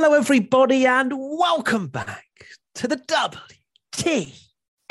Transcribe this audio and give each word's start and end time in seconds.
Hello, 0.00 0.14
everybody, 0.14 0.86
and 0.86 1.12
welcome 1.12 1.88
back 1.88 2.28
to 2.76 2.86
the 2.86 2.94
WT 2.94 4.32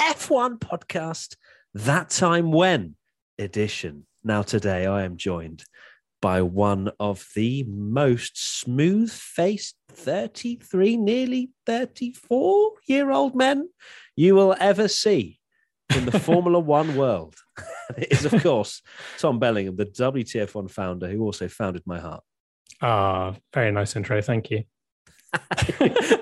F1 0.01 0.59
podcast, 0.59 1.37
That 1.73 2.09
Time 2.09 2.51
When 2.51 2.95
edition. 3.39 4.05
Now, 4.25 4.41
today 4.41 4.85
I 4.85 5.03
am 5.03 5.15
joined 5.15 5.63
by 6.21 6.41
one 6.41 6.91
of 6.99 7.25
the 7.35 7.63
most 7.69 8.59
smooth 8.59 9.09
faced 9.09 9.77
33, 9.91 10.97
nearly 10.97 11.51
34 11.65 12.71
year 12.89 13.09
old 13.09 13.33
men 13.33 13.69
you 14.17 14.35
will 14.35 14.57
ever 14.59 14.89
see 14.89 15.39
in 15.95 16.03
the 16.03 16.19
Formula 16.19 16.59
One 16.79 16.97
world. 16.97 17.35
it 17.97 18.11
is, 18.11 18.25
of 18.25 18.43
course, 18.43 18.81
Tom 19.19 19.39
Bellamy, 19.39 19.69
the 19.69 19.85
WTF1 19.85 20.69
founder, 20.69 21.07
who 21.07 21.21
also 21.21 21.47
founded 21.47 21.83
my 21.85 21.97
heart. 21.97 22.25
Ah, 22.81 23.35
very 23.53 23.71
nice 23.71 23.95
intro. 23.95 24.21
Thank 24.21 24.51
you. 24.51 24.65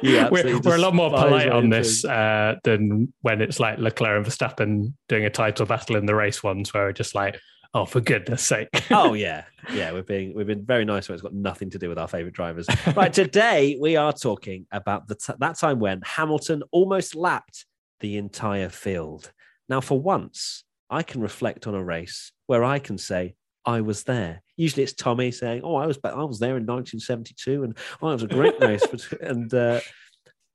Yeah, 0.01 0.29
we're, 0.29 0.59
we're 0.59 0.75
a 0.75 0.79
lot 0.79 0.93
more 0.93 1.09
polite 1.09 1.50
on 1.50 1.69
this 1.69 2.05
uh, 2.05 2.55
than 2.63 3.13
when 3.21 3.41
it's 3.41 3.59
like 3.59 3.79
Leclerc 3.79 4.18
and 4.18 4.25
Verstappen 4.25 4.93
doing 5.07 5.25
a 5.25 5.29
title 5.29 5.65
battle 5.65 5.96
in 5.96 6.05
the 6.05 6.15
race 6.15 6.43
ones, 6.43 6.73
where 6.73 6.86
we're 6.86 6.91
just 6.91 7.15
like, 7.15 7.39
oh, 7.73 7.86
for 7.86 8.01
goodness 8.01 8.43
sake. 8.43 8.69
oh 8.91 9.13
yeah, 9.25 9.46
yeah. 9.73 9.91
We're 9.91 10.04
being 10.04 10.33
we've 10.36 10.47
been 10.47 10.65
very 10.65 10.86
nice. 10.86 11.07
When 11.07 11.13
it's 11.13 11.21
got 11.21 11.33
nothing 11.33 11.69
to 11.71 11.79
do 11.79 11.89
with 11.89 11.97
our 11.97 12.07
favorite 12.07 12.33
drivers. 12.33 12.68
Right 12.96 13.13
today, 13.13 13.77
we 13.79 13.96
are 13.96 14.13
talking 14.13 14.65
about 14.71 15.07
the 15.07 15.15
t- 15.15 15.33
that 15.39 15.57
time 15.57 15.79
when 15.79 16.01
Hamilton 16.04 16.63
almost 16.71 17.15
lapped 17.15 17.65
the 17.99 18.18
entire 18.18 18.69
field. 18.69 19.32
Now, 19.69 19.82
for 19.82 19.99
once, 19.99 20.63
I 20.89 21.04
can 21.04 21.21
reflect 21.21 21.68
on 21.68 21.75
a 21.75 21.83
race 21.83 22.32
where 22.47 22.63
I 22.63 22.79
can 22.79 22.97
say 22.97 23.35
I 23.65 23.82
was 23.82 24.04
there. 24.04 24.42
Usually, 24.57 24.83
it's 24.83 24.93
Tommy 24.93 25.32
saying, 25.32 25.61
"Oh, 25.64 25.75
I 25.75 25.86
was 25.86 25.97
I 26.04 26.24
was 26.24 26.39
there 26.39 26.57
in 26.57 26.65
1972, 26.65 27.64
and 27.64 27.78
oh, 28.01 28.10
it 28.10 28.14
was 28.14 28.24
a 28.24 28.28
great 28.28 28.60
race." 28.60 28.83
and 29.21 29.54
uh, 29.54 29.79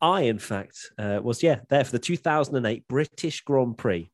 I, 0.01 0.23
in 0.23 0.39
fact, 0.39 0.91
uh, 0.99 1.21
was 1.23 1.43
yeah 1.43 1.61
there 1.69 1.85
for 1.85 1.93
the 1.93 1.99
2008 1.99 2.89
British 2.89 3.43
Grand 3.43 3.77
Prix, 3.79 4.11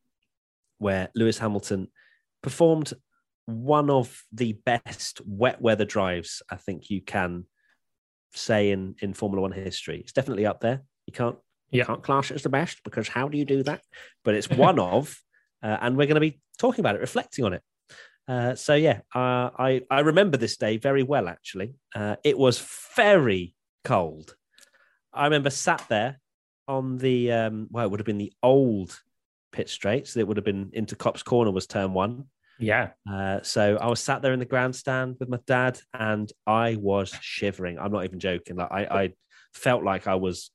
where 0.78 1.08
Lewis 1.14 1.38
Hamilton 1.38 1.88
performed 2.42 2.92
one 3.46 3.90
of 3.90 4.24
the 4.32 4.52
best 4.52 5.20
wet 5.24 5.60
weather 5.60 5.84
drives 5.84 6.42
I 6.50 6.56
think 6.56 6.90
you 6.90 7.00
can 7.00 7.46
say 8.32 8.70
in 8.70 8.96
in 9.00 9.14
Formula 9.14 9.42
One 9.42 9.52
history. 9.52 10.00
It's 10.00 10.12
definitely 10.12 10.46
up 10.46 10.60
there. 10.60 10.82
You 11.06 11.12
can't 11.12 11.36
you 11.70 11.84
can't 11.84 12.02
class 12.02 12.30
it 12.30 12.34
as 12.34 12.42
the 12.42 12.48
best 12.48 12.82
because 12.84 13.08
how 13.08 13.28
do 13.28 13.38
you 13.38 13.44
do 13.44 13.62
that? 13.64 13.82
But 14.24 14.34
it's 14.34 14.48
one 14.50 14.78
of, 14.94 15.20
uh, 15.62 15.76
and 15.80 15.96
we're 15.96 16.06
going 16.06 16.14
to 16.14 16.20
be 16.20 16.40
talking 16.58 16.80
about 16.80 16.96
it, 16.96 17.00
reflecting 17.00 17.44
on 17.44 17.52
it. 17.52 17.62
Uh, 18.28 18.54
so 18.54 18.74
yeah, 18.74 19.00
uh, 19.14 19.50
I 19.58 19.82
I 19.90 20.00
remember 20.00 20.36
this 20.36 20.56
day 20.56 20.78
very 20.78 21.02
well. 21.02 21.28
Actually, 21.28 21.74
uh, 21.94 22.16
it 22.24 22.36
was 22.36 22.58
very 22.96 23.54
cold. 23.84 24.34
I 25.12 25.24
remember 25.24 25.50
sat 25.50 25.84
there 25.88 26.20
on 26.68 26.98
the 26.98 27.32
um, 27.32 27.68
well, 27.70 27.84
it 27.84 27.90
would 27.90 28.00
have 28.00 28.06
been 28.06 28.18
the 28.18 28.32
old 28.42 29.00
pit 29.52 29.68
straight, 29.68 30.08
so 30.08 30.20
it 30.20 30.26
would 30.26 30.36
have 30.36 30.44
been 30.44 30.70
into 30.72 30.96
Copse 30.96 31.22
Corner 31.22 31.50
was 31.50 31.66
turn 31.66 31.92
one. 31.92 32.24
Yeah. 32.58 32.90
Uh, 33.10 33.40
so 33.42 33.76
I 33.76 33.86
was 33.86 34.00
sat 34.00 34.22
there 34.22 34.32
in 34.32 34.38
the 34.38 34.44
grandstand 34.44 35.16
with 35.20 35.28
my 35.28 35.38
dad, 35.46 35.78
and 35.94 36.30
I 36.46 36.76
was 36.76 37.14
shivering. 37.20 37.78
I'm 37.78 37.92
not 37.92 38.04
even 38.04 38.18
joking. 38.18 38.56
Like 38.56 38.72
I, 38.72 38.84
I 38.84 39.12
felt 39.52 39.84
like 39.84 40.06
I 40.06 40.16
was. 40.16 40.50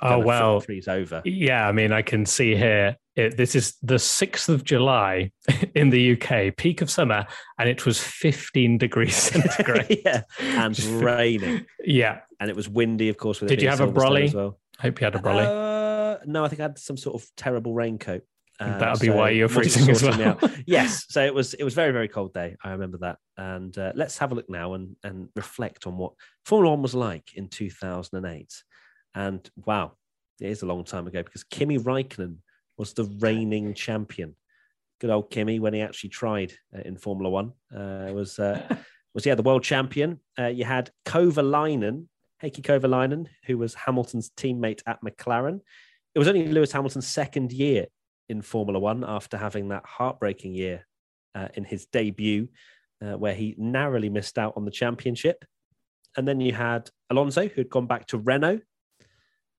Oh 0.00 0.18
well, 0.18 0.62
over. 0.88 1.22
Yeah, 1.24 1.66
I 1.66 1.72
mean, 1.72 1.92
I 1.92 2.02
can 2.02 2.26
see 2.26 2.54
here. 2.54 2.96
It, 3.14 3.38
this 3.38 3.54
is 3.54 3.76
the 3.82 3.98
sixth 3.98 4.50
of 4.50 4.62
July 4.62 5.32
in 5.74 5.88
the 5.88 6.12
UK, 6.12 6.54
peak 6.54 6.82
of 6.82 6.90
summer, 6.90 7.26
and 7.58 7.68
it 7.68 7.86
was 7.86 7.98
15 7.98 8.76
degrees 8.78 9.16
centigrade. 9.16 10.02
yeah, 10.04 10.22
and 10.40 10.78
raining. 10.78 11.64
Yeah, 11.82 12.20
and 12.40 12.50
it 12.50 12.56
was 12.56 12.68
windy, 12.68 13.08
of 13.08 13.16
course. 13.16 13.40
Did 13.40 13.62
you 13.62 13.68
have 13.68 13.80
a 13.80 13.86
brolly? 13.86 14.24
As 14.24 14.34
well. 14.34 14.58
I 14.78 14.82
hope 14.82 15.00
you 15.00 15.06
had 15.06 15.14
a 15.14 15.18
brolly. 15.18 15.46
Uh, 15.46 16.18
no, 16.26 16.44
I 16.44 16.48
think 16.48 16.60
I 16.60 16.64
had 16.64 16.78
some 16.78 16.98
sort 16.98 17.22
of 17.22 17.28
terrible 17.36 17.72
raincoat. 17.72 18.22
Uh, 18.58 18.78
That'll 18.78 18.98
be 18.98 19.08
so 19.08 19.16
why 19.16 19.30
you're 19.30 19.48
freezing 19.48 19.90
as 19.90 20.02
well. 20.02 20.38
yes, 20.66 21.06
so 21.08 21.24
it 21.24 21.34
was 21.34 21.54
it 21.54 21.64
was 21.64 21.74
very 21.74 21.92
very 21.92 22.08
cold 22.08 22.34
day. 22.34 22.56
I 22.62 22.72
remember 22.72 22.98
that, 22.98 23.18
and 23.38 23.76
uh, 23.78 23.92
let's 23.94 24.18
have 24.18 24.32
a 24.32 24.34
look 24.34 24.50
now 24.50 24.74
and 24.74 24.96
and 25.02 25.28
reflect 25.34 25.86
on 25.86 25.96
what 25.96 26.12
Formula 26.44 26.74
One 26.74 26.82
was 26.82 26.94
like 26.94 27.34
in 27.34 27.48
2008. 27.48 28.62
And 29.16 29.48
wow, 29.64 29.92
it 30.40 30.50
is 30.50 30.62
a 30.62 30.66
long 30.66 30.84
time 30.84 31.06
ago 31.06 31.22
because 31.22 31.42
Kimi 31.42 31.78
Raikkonen 31.78 32.36
was 32.76 32.92
the 32.92 33.04
reigning 33.18 33.72
champion. 33.72 34.36
Good 35.00 35.10
old 35.10 35.30
Kimi 35.30 35.58
when 35.58 35.72
he 35.72 35.80
actually 35.80 36.10
tried 36.10 36.52
uh, 36.76 36.82
in 36.84 36.98
Formula 36.98 37.30
One 37.30 37.52
uh, 37.74 38.12
was 38.12 38.38
uh, 38.38 38.62
was 39.14 39.24
yeah 39.24 39.34
the 39.34 39.42
world 39.42 39.64
champion. 39.64 40.20
Uh, 40.38 40.48
you 40.48 40.64
had 40.64 40.90
Kovalainen, 41.06 42.06
Heikki 42.42 42.60
Kovalainen, 42.60 43.26
who 43.46 43.56
was 43.56 43.74
Hamilton's 43.74 44.30
teammate 44.36 44.82
at 44.86 45.02
McLaren. 45.02 45.60
It 46.14 46.18
was 46.18 46.28
only 46.28 46.48
Lewis 46.48 46.72
Hamilton's 46.72 47.08
second 47.08 47.52
year 47.52 47.86
in 48.28 48.42
Formula 48.42 48.78
One 48.78 49.02
after 49.02 49.38
having 49.38 49.68
that 49.68 49.86
heartbreaking 49.86 50.54
year 50.54 50.86
uh, 51.34 51.48
in 51.54 51.64
his 51.64 51.86
debut, 51.86 52.48
uh, 53.02 53.16
where 53.16 53.34
he 53.34 53.54
narrowly 53.56 54.10
missed 54.10 54.38
out 54.38 54.54
on 54.56 54.66
the 54.66 54.70
championship. 54.70 55.44
And 56.18 56.28
then 56.28 56.40
you 56.40 56.52
had 56.52 56.90
Alonso, 57.10 57.48
who 57.48 57.60
had 57.60 57.70
gone 57.70 57.86
back 57.86 58.06
to 58.08 58.18
Renault, 58.18 58.60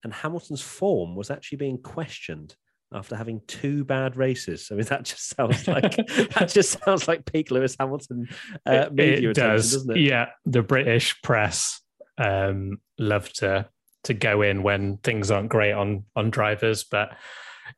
and 0.07 0.13
Hamilton's 0.13 0.61
form 0.61 1.17
was 1.17 1.29
actually 1.29 1.57
being 1.57 1.77
questioned 1.79 2.55
after 2.93 3.13
having 3.13 3.41
two 3.45 3.83
bad 3.83 4.15
races. 4.15 4.65
So 4.65 4.77
that 4.77 5.03
just 5.03 5.35
sounds 5.35 5.67
like 5.67 5.97
that 5.97 6.47
just 6.47 6.81
sounds 6.81 7.09
like 7.09 7.25
peak 7.25 7.51
Lewis 7.51 7.75
Hamilton 7.77 8.29
uh, 8.65 8.87
media 8.89 9.31
it 9.31 9.33
does. 9.33 9.73
doesn't 9.73 9.97
it? 9.97 9.99
Yeah, 9.99 10.27
the 10.45 10.61
British 10.61 11.21
press 11.23 11.81
um, 12.17 12.77
love 12.97 13.33
to 13.33 13.67
to 14.05 14.13
go 14.13 14.41
in 14.41 14.63
when 14.63 14.95
things 14.99 15.29
aren't 15.29 15.49
great 15.49 15.73
on 15.73 16.05
on 16.15 16.29
drivers, 16.29 16.85
but 16.85 17.09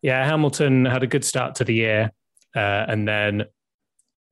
yeah, 0.03 0.23
Hamilton 0.23 0.85
had 0.85 1.01
a 1.01 1.07
good 1.07 1.25
start 1.25 1.56
to 1.56 1.63
the 1.63 1.73
year, 1.73 2.11
uh, 2.56 2.85
and 2.88 3.07
then 3.07 3.46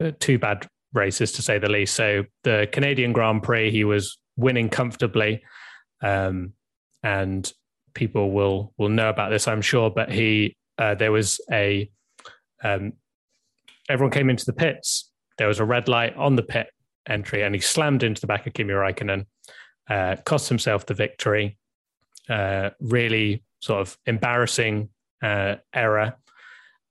uh, 0.04 0.12
two 0.20 0.38
bad 0.38 0.68
races 0.94 1.32
to 1.32 1.42
say 1.42 1.58
the 1.58 1.68
least. 1.68 1.96
So 1.96 2.26
the 2.44 2.70
Canadian 2.72 3.12
Grand 3.12 3.42
Prix, 3.42 3.72
he 3.72 3.86
was 3.86 4.20
winning 4.36 4.70
comfortably, 4.70 5.42
um, 6.04 6.54
and 7.02 7.52
people 7.98 8.32
will 8.32 8.74
will 8.78 8.90
know 8.90 9.10
about 9.10 9.32
this, 9.32 9.48
I'm 9.48 9.62
sure. 9.62 9.90
But 9.90 10.12
he 10.12 10.56
uh, 10.78 10.96
there 10.96 11.12
was 11.12 11.42
a 11.52 11.90
um, 12.64 12.94
everyone 13.90 14.12
came 14.12 14.30
into 14.30 14.46
the 14.46 14.54
pits. 14.54 15.12
There 15.38 15.48
was 15.48 15.60
a 15.60 15.66
red 15.66 15.90
light 15.90 16.16
on 16.16 16.36
the 16.36 16.44
pit 16.44 16.68
entry, 17.10 17.44
and 17.44 17.54
he 17.54 17.60
slammed 17.60 18.04
into 18.04 18.22
the 18.22 18.28
back 18.28 18.48
of 18.48 18.54
Kimi 18.54 18.74
Raikkonen, 18.74 19.26
uh, 19.90 20.16
cost 20.24 20.48
himself 20.48 20.86
the 20.86 20.94
victory. 20.94 21.58
Uh, 22.30 22.72
really 22.82 23.44
sort 23.62 23.80
of 23.82 23.98
embarrassing 24.06 24.90
uh, 25.22 25.56
error. 25.74 26.14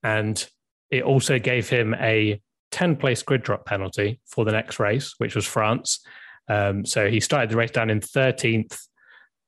And 0.02 0.48
it 0.90 1.02
also 1.02 1.38
gave 1.38 1.68
him 1.68 1.94
a 1.94 2.40
10 2.70 2.96
place 2.96 3.22
grid 3.22 3.42
drop 3.42 3.66
penalty 3.66 4.20
for 4.24 4.44
the 4.44 4.52
next 4.52 4.80
race, 4.80 5.14
which 5.18 5.34
was 5.34 5.44
France. 5.46 6.00
Um, 6.48 6.86
so 6.86 7.10
he 7.10 7.20
started 7.20 7.50
the 7.50 7.56
race 7.56 7.70
down 7.70 7.90
in 7.90 8.00
13th 8.00 8.78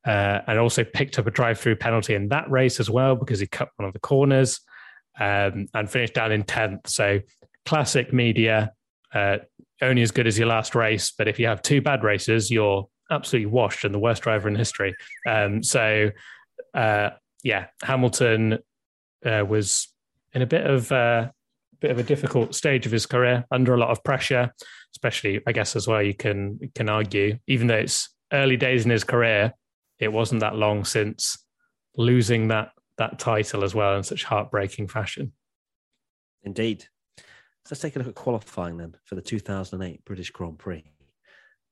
uh, 0.08 0.40
and 0.46 0.58
also 0.58 0.84
picked 0.84 1.18
up 1.18 1.26
a 1.26 1.30
drive 1.30 1.60
through 1.60 1.76
penalty 1.76 2.14
in 2.14 2.28
that 2.28 2.50
race 2.50 2.80
as 2.80 2.88
well 2.88 3.14
because 3.14 3.40
he 3.40 3.46
cut 3.46 3.68
one 3.76 3.86
of 3.86 3.92
the 3.92 3.98
corners 3.98 4.60
um, 5.20 5.66
and 5.74 5.90
finished 5.90 6.14
down 6.14 6.32
in 6.32 6.42
10th. 6.44 6.86
So 6.86 7.20
classic 7.66 8.10
media, 8.10 8.72
uh, 9.12 9.36
only 9.82 10.00
as 10.00 10.10
good 10.10 10.26
as 10.26 10.38
your 10.38 10.48
last 10.48 10.74
race. 10.74 11.12
But 11.16 11.28
if 11.28 11.38
you 11.38 11.46
have 11.46 11.60
two 11.60 11.82
bad 11.82 12.04
races, 12.04 12.50
you're 12.50 12.88
absolutely 13.10 13.52
washed 13.52 13.84
and 13.84 13.94
the 13.94 13.98
worst 13.98 14.22
driver 14.22 14.48
in 14.48 14.54
history. 14.54 14.94
Um, 15.26 15.62
so, 15.62 16.10
uh, 16.72 17.10
yeah, 17.42 17.66
Hamilton 17.82 18.60
uh, 19.26 19.44
was 19.46 19.88
in 20.32 20.40
a 20.40 20.46
bit 20.46 20.66
of 20.66 20.90
uh, 20.90 21.28
bit 21.80 21.90
of 21.90 21.98
a 21.98 22.02
difficult 22.02 22.54
stage 22.54 22.86
of 22.86 22.92
his 22.92 23.04
career, 23.04 23.44
under 23.50 23.74
a 23.74 23.78
lot 23.78 23.90
of 23.90 24.02
pressure, 24.02 24.54
especially 24.94 25.40
I 25.46 25.52
guess 25.52 25.76
as 25.76 25.86
well. 25.86 26.02
You 26.02 26.14
can 26.14 26.58
can 26.74 26.88
argue, 26.88 27.38
even 27.46 27.66
though 27.66 27.76
it's 27.76 28.08
early 28.32 28.56
days 28.56 28.84
in 28.84 28.90
his 28.90 29.04
career, 29.04 29.54
it 29.98 30.12
wasn't 30.12 30.40
that 30.40 30.56
long 30.56 30.84
since 30.84 31.44
losing 31.96 32.48
that 32.48 32.70
that 32.98 33.18
title 33.18 33.64
as 33.64 33.74
well 33.74 33.96
in 33.96 34.02
such 34.02 34.24
heartbreaking 34.24 34.88
fashion. 34.88 35.32
Indeed. 36.42 36.84
So 37.16 37.72
let's 37.72 37.80
take 37.80 37.96
a 37.96 37.98
look 37.98 38.08
at 38.08 38.14
qualifying 38.14 38.76
then 38.76 38.96
for 39.04 39.14
the 39.14 39.22
2008 39.22 40.04
British 40.04 40.30
Grand 40.30 40.58
Prix. 40.58 40.84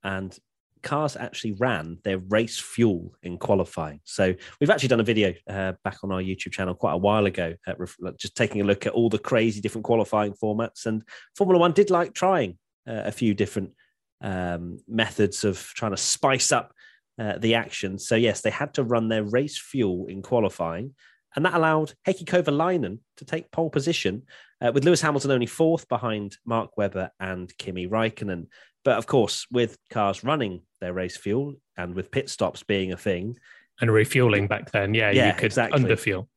And 0.05 0.37
cars 0.83 1.17
actually 1.17 1.53
ran 1.53 1.99
their 2.05 2.19
race 2.19 2.59
fuel 2.61 3.13
in 3.23 3.39
qualifying. 3.39 4.01
So 4.05 4.35
we've 4.61 4.71
actually 4.71 4.91
done 4.91 5.01
a 5.01 5.05
video 5.05 5.35
uh, 5.49 5.73
back 5.83 5.99
on 6.05 6.13
our 6.13 6.21
YouTube 6.21 6.53
channel 6.53 6.75
quite 6.75 6.93
a 6.93 6.99
while 6.99 7.27
ago, 7.27 7.55
ref- 7.77 7.97
just 8.19 8.37
taking 8.37 8.61
a 8.61 8.65
look 8.65 8.87
at 8.87 8.93
all 8.93 9.09
the 9.09 9.19
crazy 9.19 9.61
different 9.61 9.85
qualifying 9.85 10.35
formats. 10.35 10.87
And 10.87 11.03
Formula 11.35 11.59
One 11.59 11.73
did 11.73 11.91
like 11.91 12.15
trying 12.15 12.59
uh, 12.87 13.03
a 13.05 13.13
few 13.13 13.35
different 13.35 13.73
um, 14.21 14.79
methods 14.87 15.45
of 15.45 15.59
trying 15.75 15.91
to 15.91 15.97
spice 15.97 16.53
up 16.53 16.73
uh, 17.19 17.39
the 17.39 17.55
action. 17.55 17.99
So 17.99 18.15
yes, 18.15 18.41
they 18.41 18.51
had 18.51 18.75
to 18.75 18.85
run 18.85 19.09
their 19.09 19.25
race 19.25 19.59
fuel 19.59 20.07
in 20.07 20.23
qualifying. 20.23 20.95
And 21.35 21.45
that 21.45 21.55
allowed 21.55 21.93
Heikki 22.07 22.25
Kovalainen 22.25 22.99
to 23.19 23.25
take 23.25 23.51
pole 23.51 23.69
position, 23.71 24.23
uh, 24.63 24.71
with 24.73 24.85
Lewis 24.85 25.03
Hamilton 25.03 25.31
only 25.33 25.47
fourth 25.47 25.87
behind 25.89 26.39
Mark 26.47 26.79
Webber 26.79 27.11
and 27.21 27.53
Kimi 27.59 27.87
Raikkonen. 27.87 28.47
But 28.85 28.97
of 28.97 29.07
course, 29.07 29.47
with 29.51 29.77
cars 29.91 30.25
running 30.25 30.63
their 30.81 30.95
race 30.95 31.17
fuel 31.17 31.55
and 31.77 31.95
with 31.95 32.11
pit 32.11 32.31
stops 32.31 32.63
being 32.63 32.93
a 32.93 32.97
thing, 32.97 33.39
and 33.81 33.93
refueling 33.93 34.47
back 34.49 34.71
then, 34.71 34.95
yeah, 34.95 35.11
Yeah, 35.11 35.29
you 35.29 35.35
could 35.35 35.45
exactly. 35.47 35.83
underfuel. 35.83 36.29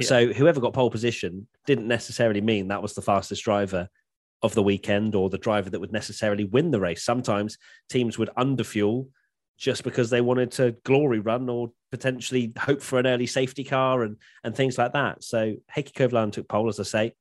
Yeah. 0.00 0.06
so 0.08 0.32
whoever 0.32 0.60
got 0.60 0.74
pole 0.74 0.90
position 0.90 1.46
didn't 1.66 1.86
necessarily 1.86 2.40
mean 2.40 2.68
that 2.68 2.82
was 2.82 2.94
the 2.94 3.02
fastest 3.02 3.44
driver 3.44 3.88
of 4.42 4.54
the 4.54 4.62
weekend 4.62 5.14
or 5.14 5.30
the 5.30 5.38
driver 5.38 5.70
that 5.70 5.80
would 5.80 5.92
necessarily 5.92 6.44
win 6.44 6.70
the 6.72 6.80
race. 6.80 7.02
Sometimes 7.04 7.56
teams 7.88 8.18
would 8.18 8.28
underfuel 8.36 9.06
just 9.56 9.84
because 9.84 10.10
they 10.10 10.20
wanted 10.20 10.50
to 10.52 10.72
glory 10.84 11.18
run 11.18 11.48
or 11.48 11.70
potentially 11.90 12.52
hope 12.58 12.82
for 12.82 12.98
an 12.98 13.06
early 13.06 13.26
safety 13.26 13.64
car 13.64 14.02
and 14.02 14.16
and 14.44 14.54
things 14.54 14.78
like 14.78 14.92
that. 14.92 15.24
So 15.24 15.56
Heikki 15.74 15.92
Kovalainen 15.92 16.32
took 16.32 16.48
pole, 16.48 16.68
as 16.68 16.80
I 16.80 16.84
say, 16.84 17.14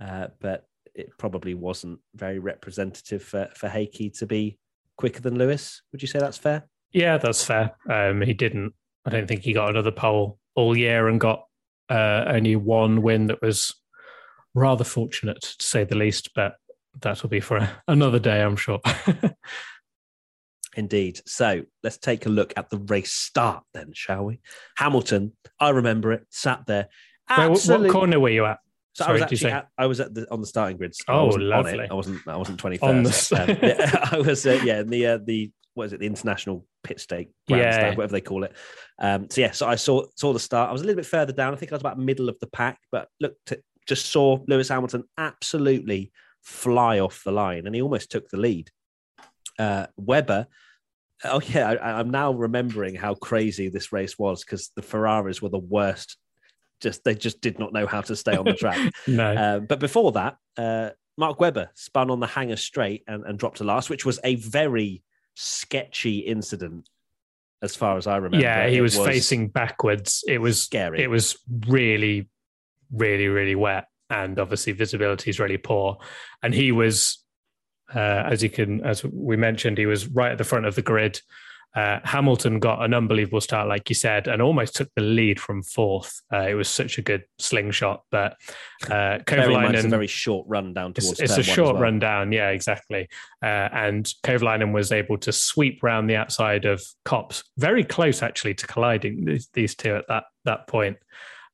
uh, 0.00 0.28
but 0.40 0.66
it 0.94 1.10
probably 1.18 1.54
wasn't 1.54 2.00
very 2.14 2.38
representative 2.38 3.22
for 3.22 3.48
for 3.54 3.68
Heikki 3.68 4.16
to 4.18 4.26
be 4.26 4.58
quicker 4.96 5.20
than 5.20 5.38
Lewis. 5.38 5.82
Would 5.92 6.02
you 6.02 6.08
say 6.08 6.18
that's 6.18 6.38
fair? 6.38 6.68
Yeah, 6.92 7.18
that's 7.18 7.44
fair. 7.44 7.76
Um, 7.88 8.20
he 8.22 8.34
didn't. 8.34 8.74
I 9.06 9.10
don't 9.10 9.26
think 9.26 9.42
he 9.42 9.52
got 9.52 9.70
another 9.70 9.92
pole 9.92 10.38
all 10.54 10.76
year 10.76 11.08
and 11.08 11.20
got 11.20 11.44
uh, 11.88 12.24
only 12.26 12.56
one 12.56 13.02
win 13.02 13.28
that 13.28 13.40
was 13.40 13.74
rather 14.54 14.84
fortunate 14.84 15.40
to 15.40 15.64
say 15.64 15.84
the 15.84 15.96
least. 15.96 16.30
But 16.34 16.54
that 17.00 17.22
will 17.22 17.30
be 17.30 17.40
for 17.40 17.68
another 17.88 18.18
day, 18.18 18.42
I'm 18.42 18.56
sure. 18.56 18.80
Indeed. 20.78 21.20
So 21.26 21.62
let's 21.82 21.98
take 21.98 22.26
a 22.26 22.28
look 22.28 22.52
at 22.56 22.70
the 22.70 22.78
race 22.78 23.12
start 23.12 23.64
then, 23.74 23.90
shall 23.94 24.26
we? 24.26 24.38
Hamilton, 24.76 25.32
I 25.58 25.70
remember 25.70 26.12
it, 26.12 26.24
sat 26.30 26.66
there. 26.66 26.88
Where, 27.34 27.50
what 27.50 27.90
corner 27.90 28.20
were 28.20 28.28
you 28.28 28.44
at? 28.44 28.58
So 28.94 29.04
Sorry, 29.04 29.10
I 29.10 29.12
was 29.14 29.22
actually 29.22 29.50
at, 29.50 29.68
I 29.76 29.86
was 29.86 29.98
at 30.00 30.14
the 30.14 30.30
on 30.30 30.40
the 30.40 30.46
starting 30.46 30.76
grid. 30.76 30.94
I 31.08 31.12
Oh, 31.12 31.30
it. 31.30 31.40
lovely. 31.40 31.88
I 31.90 31.94
wasn't. 31.94 32.20
I 32.28 32.36
wasn't 32.36 32.60
twenty 32.60 32.76
the 32.76 32.86
Um, 32.86 33.04
yeah, 33.60 34.08
I 34.12 34.18
was. 34.18 34.46
Uh, 34.46 34.60
yeah, 34.64 34.82
the 34.82 35.06
uh, 35.06 35.18
the 35.24 35.50
what 35.74 35.86
is 35.86 35.92
it? 35.94 36.00
The 36.00 36.06
international 36.06 36.64
pit 36.84 37.00
stake 37.00 37.30
Yeah. 37.48 37.94
whatever 37.96 38.12
they 38.12 38.20
call 38.20 38.44
it. 38.44 38.54
Um, 39.00 39.28
so 39.30 39.40
yeah, 39.40 39.50
so 39.50 39.66
I 39.66 39.74
saw 39.74 40.04
saw 40.16 40.32
the 40.32 40.38
start. 40.40 40.70
I 40.70 40.72
was 40.72 40.82
a 40.82 40.84
little 40.84 40.96
bit 40.98 41.06
further 41.06 41.32
down. 41.32 41.52
I 41.54 41.56
think 41.56 41.72
I 41.72 41.74
was 41.74 41.82
about 41.82 41.98
middle 41.98 42.28
of 42.28 42.38
the 42.40 42.46
pack, 42.46 42.78
but 42.92 43.08
looked 43.20 43.50
at, 43.52 43.60
just 43.86 44.06
saw 44.06 44.38
Lewis 44.46 44.68
Hamilton 44.68 45.02
absolutely 45.18 46.12
fly 46.42 47.00
off 47.00 47.22
the 47.24 47.32
line, 47.32 47.66
and 47.66 47.74
he 47.74 47.82
almost 47.82 48.12
took 48.12 48.28
the 48.30 48.36
lead. 48.36 48.70
Uh, 49.58 49.86
Webber. 49.96 50.46
Oh 51.24 51.40
yeah, 51.46 51.70
I, 51.70 51.98
I'm 51.98 52.10
now 52.10 52.32
remembering 52.32 52.94
how 52.94 53.14
crazy 53.14 53.68
this 53.68 53.92
race 53.92 54.18
was 54.18 54.44
because 54.44 54.70
the 54.76 54.82
Ferraris 54.82 55.42
were 55.42 55.48
the 55.48 55.58
worst. 55.58 56.16
Just 56.80 57.02
they 57.02 57.14
just 57.14 57.40
did 57.40 57.58
not 57.58 57.72
know 57.72 57.86
how 57.86 58.02
to 58.02 58.14
stay 58.14 58.36
on 58.36 58.44
the 58.44 58.54
track. 58.54 58.78
No. 59.08 59.34
Um, 59.36 59.66
but 59.66 59.80
before 59.80 60.12
that, 60.12 60.36
uh, 60.56 60.90
Mark 61.16 61.40
Webber 61.40 61.70
spun 61.74 62.10
on 62.10 62.20
the 62.20 62.26
Hangar 62.28 62.56
Straight 62.56 63.02
and, 63.08 63.24
and 63.24 63.38
dropped 63.38 63.56
to 63.56 63.64
last, 63.64 63.90
which 63.90 64.06
was 64.06 64.20
a 64.22 64.36
very 64.36 65.02
sketchy 65.34 66.18
incident, 66.20 66.88
as 67.62 67.74
far 67.74 67.96
as 67.96 68.06
I 68.06 68.16
remember. 68.16 68.38
yeah, 68.38 68.68
he 68.68 68.76
It 68.76 68.80
was, 68.80 68.96
facing 68.96 69.48
backwards. 69.48 70.22
It 70.28 70.38
was 70.38 70.62
scary. 70.62 71.02
It 71.02 71.10
was 71.10 71.36
really, 71.66 72.28
really, 72.92 73.26
really 73.26 73.56
wet, 73.56 73.86
and 74.08 74.38
obviously 74.38 74.72
visibility 74.72 75.30
is 75.30 75.40
really 75.40 75.58
poor. 75.58 75.98
And 76.42 76.54
he 76.54 76.70
was, 76.70 77.24
uh, 77.94 78.24
as 78.26 78.42
you 78.42 78.50
can, 78.50 78.84
as 78.84 79.04
we 79.04 79.36
mentioned, 79.36 79.78
he 79.78 79.86
was 79.86 80.06
right 80.08 80.32
at 80.32 80.38
the 80.38 80.44
front 80.44 80.66
of 80.66 80.74
the 80.74 80.82
grid. 80.82 81.20
Uh, 81.76 82.00
Hamilton 82.02 82.58
got 82.60 82.82
an 82.82 82.94
unbelievable 82.94 83.42
start, 83.42 83.68
like 83.68 83.88
you 83.90 83.94
said, 83.94 84.26
and 84.26 84.40
almost 84.40 84.74
took 84.74 84.88
the 84.96 85.02
lead 85.02 85.38
from 85.38 85.62
fourth. 85.62 86.22
Uh, 86.32 86.46
it 86.48 86.54
was 86.54 86.66
such 86.66 86.96
a 86.98 87.02
good 87.02 87.24
slingshot, 87.38 88.02
but 88.10 88.36
uh, 88.84 89.18
Bear 89.26 89.42
in 89.42 89.52
mind 89.52 89.74
a 89.76 89.82
Kovalainen. 89.82 89.90
very 89.90 90.06
short 90.06 90.46
run 90.48 90.72
down 90.72 90.92
It's, 90.96 91.04
towards 91.04 91.20
it's 91.20 91.32
turn 91.34 91.40
a 91.40 91.42
short 91.44 91.74
well. 91.74 91.82
run 91.82 91.98
down, 91.98 92.32
yeah, 92.32 92.48
exactly. 92.48 93.06
Uh, 93.42 93.68
and 93.72 94.06
Kovalainen 94.24 94.72
was 94.72 94.92
able 94.92 95.18
to 95.18 95.30
sweep 95.30 95.82
round 95.82 96.08
the 96.08 96.16
outside 96.16 96.64
of 96.64 96.82
Copse, 97.04 97.44
very 97.58 97.84
close 97.84 98.22
actually 98.22 98.54
to 98.54 98.66
colliding 98.66 99.26
these, 99.26 99.48
these 99.52 99.74
two 99.76 99.94
at 99.94 100.08
that 100.08 100.24
that 100.46 100.66
point. 100.68 100.96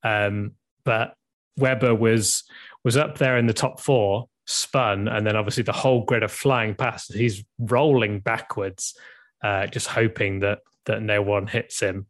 Um, 0.01 0.53
but 0.85 1.13
Webber 1.57 1.93
was 1.93 2.45
was 2.85 2.95
up 2.95 3.17
there 3.17 3.37
in 3.37 3.47
the 3.47 3.53
top 3.53 3.79
four, 3.81 4.29
spun, 4.45 5.07
and 5.07 5.25
then 5.25 5.35
obviously 5.35 5.63
the 5.63 5.71
whole 5.71 6.03
grid 6.03 6.23
are 6.23 6.27
flying 6.27 6.75
past. 6.75 7.13
He's 7.13 7.43
rolling 7.59 8.19
backwards, 8.19 8.95
uh, 9.43 9.67
just 9.67 9.87
hoping 9.87 10.39
that 10.39 10.59
that 10.85 11.01
no 11.01 11.21
one 11.21 11.47
hits 11.47 11.79
him. 11.79 12.07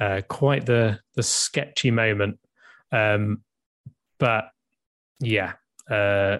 Uh, 0.00 0.22
quite 0.28 0.66
the 0.66 1.00
the 1.14 1.22
sketchy 1.22 1.90
moment, 1.90 2.38
um, 2.92 3.42
but 4.18 4.50
yeah, 5.20 5.52
uh, 5.90 6.38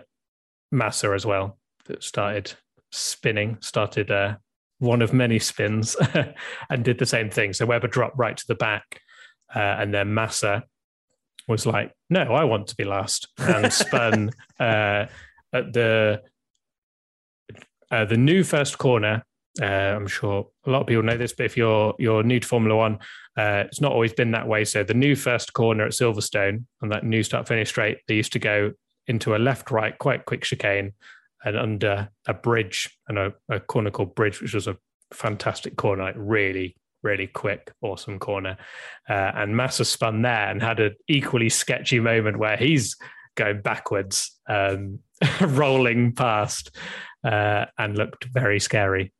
Massa 0.72 1.12
as 1.12 1.26
well 1.26 1.58
that 1.86 2.02
started 2.02 2.52
spinning, 2.90 3.58
started 3.60 4.10
uh, 4.10 4.36
one 4.78 5.02
of 5.02 5.12
many 5.12 5.38
spins 5.38 5.96
and 6.70 6.84
did 6.84 6.98
the 6.98 7.06
same 7.06 7.30
thing. 7.30 7.52
So 7.52 7.66
Webber 7.66 7.88
dropped 7.88 8.18
right 8.18 8.36
to 8.36 8.46
the 8.46 8.54
back, 8.54 9.00
uh, 9.54 9.58
and 9.58 9.94
then 9.94 10.14
Massa 10.14 10.64
was 11.48 11.66
like, 11.66 11.92
"No, 12.10 12.22
I 12.22 12.44
want 12.44 12.68
to 12.68 12.76
be 12.76 12.84
last," 12.84 13.28
and 13.38 13.72
spun 13.72 14.30
uh, 14.60 15.06
at 15.52 15.72
the 15.72 16.22
uh, 17.90 18.04
the 18.04 18.16
new 18.16 18.44
first 18.44 18.78
corner. 18.78 19.24
Uh, 19.62 19.64
I'm 19.64 20.08
sure 20.08 20.48
a 20.66 20.70
lot 20.70 20.80
of 20.80 20.86
people 20.88 21.04
know 21.04 21.16
this, 21.16 21.32
but 21.32 21.46
if 21.46 21.56
you're 21.56 21.94
you're 21.98 22.22
new 22.22 22.40
to 22.40 22.46
Formula 22.46 22.76
One, 22.76 22.98
uh, 23.36 23.64
it's 23.66 23.80
not 23.80 23.92
always 23.92 24.12
been 24.12 24.32
that 24.32 24.48
way. 24.48 24.64
So 24.64 24.82
the 24.82 24.94
new 24.94 25.14
first 25.14 25.52
corner 25.52 25.84
at 25.84 25.92
Silverstone 25.92 26.64
on 26.82 26.88
that 26.88 27.04
new 27.04 27.22
start 27.22 27.46
finish 27.46 27.68
straight, 27.68 27.98
they 28.08 28.14
used 28.14 28.32
to 28.32 28.38
go 28.38 28.72
into 29.06 29.36
a 29.36 29.38
left 29.38 29.70
right 29.70 29.96
quite 29.98 30.24
quick 30.24 30.42
chicane 30.42 30.92
and 31.44 31.56
under 31.56 32.08
a 32.26 32.34
bridge 32.34 32.98
and 33.06 33.18
a, 33.18 33.34
a 33.48 33.60
corner 33.60 33.90
called 33.90 34.14
Bridge, 34.14 34.40
which 34.40 34.54
was 34.54 34.66
a 34.66 34.76
fantastic 35.12 35.76
corner, 35.76 36.04
like 36.04 36.14
really 36.16 36.74
really 37.04 37.26
quick, 37.28 37.70
awesome 37.82 38.18
corner. 38.18 38.56
Uh, 39.08 39.30
and 39.34 39.56
Massa 39.56 39.84
spun 39.84 40.22
there 40.22 40.50
and 40.50 40.60
had 40.60 40.80
an 40.80 40.96
equally 41.06 41.50
sketchy 41.50 42.00
moment 42.00 42.38
where 42.38 42.56
he's 42.56 42.96
going 43.36 43.60
backwards, 43.60 44.40
um, 44.48 45.00
rolling 45.40 46.14
past, 46.14 46.74
uh, 47.22 47.66
and 47.78 47.96
looked 47.96 48.24
very 48.24 48.58
scary. 48.58 49.12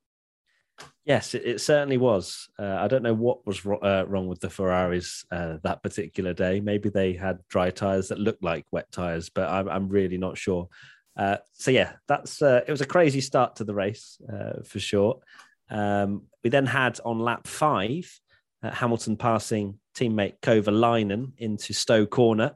Yes, 1.04 1.34
it, 1.34 1.60
certainly 1.60 1.98
was. 1.98 2.48
Uh, 2.58 2.76
I 2.80 2.88
don't 2.88 3.02
know 3.02 3.12
what 3.12 3.46
was 3.46 3.66
ro- 3.66 3.78
uh, 3.78 4.06
wrong 4.08 4.26
with 4.26 4.40
the 4.40 4.48
Ferraris 4.48 5.26
uh, 5.30 5.58
that 5.62 5.82
particular 5.82 6.32
day. 6.32 6.60
Maybe 6.60 6.88
they 6.88 7.12
had 7.12 7.40
dry 7.50 7.68
tires 7.68 8.08
that 8.08 8.18
looked 8.18 8.42
like 8.42 8.64
wet 8.72 8.90
tires, 8.90 9.28
but 9.28 9.50
I'm, 9.50 9.68
I'm 9.68 9.88
really 9.88 10.16
not 10.16 10.38
sure. 10.38 10.68
Uh, 11.14 11.36
so 11.52 11.70
yeah, 11.70 11.92
that's 12.08 12.40
it 12.40 12.70
was 12.70 12.80
a 12.80 12.86
crazy 12.86 13.20
start 13.20 13.56
to 13.56 13.64
the 13.64 13.74
race 13.74 14.18
for 14.64 14.80
sure. 14.80 15.20
Um, 15.70 16.24
we 16.42 16.50
then 16.50 16.66
had 16.66 17.00
on 17.04 17.18
lap 17.18 17.46
five 17.46 18.10
uh, 18.62 18.70
Hamilton 18.70 19.16
passing 19.16 19.78
teammate 19.96 20.40
Kovalainen 20.42 21.32
into 21.38 21.72
Stowe 21.72 22.06
corner. 22.06 22.54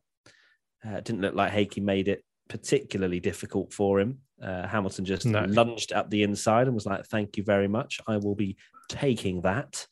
Uh, 0.87 0.97
it 0.97 1.05
didn't 1.05 1.23
look 1.23 1.35
like 1.35 1.53
Heikki 1.53 1.83
made 1.83 2.09
it 2.09 2.25
particularly 2.49 3.21
difficult 3.21 3.73
for 3.73 4.01
him. 4.01 4.19
Uh, 4.43 4.67
Hamilton 4.67 5.05
just 5.05 5.27
No. 5.27 5.45
lunged 5.45 5.93
up 5.93 6.11
the 6.11 6.23
inside 6.23 6.67
and 6.67 6.75
was 6.75 6.87
like, 6.87 7.05
"Thank 7.07 7.37
you 7.37 7.43
very 7.45 7.69
much. 7.69 8.01
I 8.07 8.17
will 8.19 8.35
be 8.37 8.57
taking 8.89 9.43
that." 9.43 9.87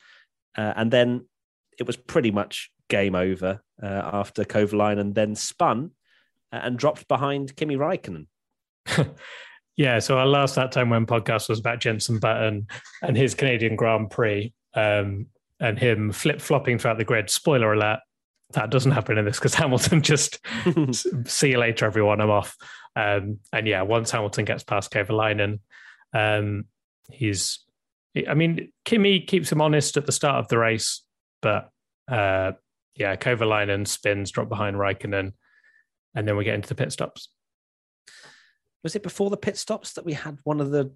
Uh, 0.57 0.73
and 0.77 0.91
then 0.91 1.27
it 1.79 1.87
was 1.87 1.97
pretty 1.97 2.31
much 2.31 2.71
game 2.89 3.15
over 3.15 3.61
uh, 3.83 3.87
after 4.13 4.45
Kovalainen 4.45 5.15
then 5.15 5.35
spun 5.35 5.91
uh, 6.53 6.61
and 6.63 6.79
dropped 6.79 7.09
behind 7.09 7.57
Kimi 7.57 7.77
Raikkonen. 7.77 8.27
yeah, 9.77 9.99
so 9.99 10.19
our 10.19 10.27
last 10.27 10.55
that 10.55 10.73
time 10.73 10.91
when 10.91 11.07
podcast 11.07 11.49
was 11.49 11.59
about 11.59 11.81
Jenson 11.81 12.19
Button 12.19 12.67
and 13.03 13.17
his 13.17 13.35
Canadian 13.35 13.77
Grand 13.77 14.11
Prix 14.11 14.53
um, 14.75 15.27
and 15.61 15.79
him 15.79 16.13
flip 16.13 16.41
flopping 16.41 16.79
throughout 16.79 16.99
the 16.99 17.05
grid. 17.05 17.29
Spoiler 17.29 17.75
alert, 17.75 18.01
that 18.53 18.71
doesn't 18.71 18.93
happen 18.93 19.19
in 19.19 19.27
this 19.27 19.39
because 19.39 19.55
Hamilton 19.55 20.03
just 20.03 20.41
see 21.27 21.51
you 21.51 21.59
later, 21.59 21.85
everyone. 21.85 22.21
I'm 22.21 22.31
off. 22.31 22.57
Um, 22.95 23.41
and 23.53 23.69
yeah, 23.69 23.83
once 23.83 24.11
Hamilton 24.11 24.47
gets 24.47 24.65
past 24.65 24.93
Kovalainen, 24.93 25.61
um, 26.15 26.65
he's. 27.11 27.61
I 28.27 28.33
mean, 28.33 28.73
Kimi 28.87 29.21
keeps 29.21 29.53
him 29.53 29.61
honest 29.61 29.99
at 29.99 30.07
the 30.07 30.13
start 30.13 30.37
of 30.37 30.49
the 30.49 30.57
race, 30.57 31.03
but 31.43 31.71
uh, 32.11 32.53
yeah, 32.95 33.15
Kovalainen 33.17 33.87
spins, 33.87 34.31
drop 34.31 34.49
behind 34.49 34.77
Raikkonen, 34.77 35.35
and 36.15 36.27
then 36.27 36.35
we 36.39 36.45
get 36.45 36.55
into 36.55 36.69
the 36.69 36.75
pit 36.75 36.93
stops. 36.93 37.29
Was 38.87 38.95
it 38.95 39.03
before 39.03 39.31
the 39.31 39.37
pit 39.37 39.57
stops 39.57 39.95
that 39.95 40.05
we 40.05 40.13
had 40.13 40.39
one 40.45 40.61
of 40.61 40.71
the 40.71 40.93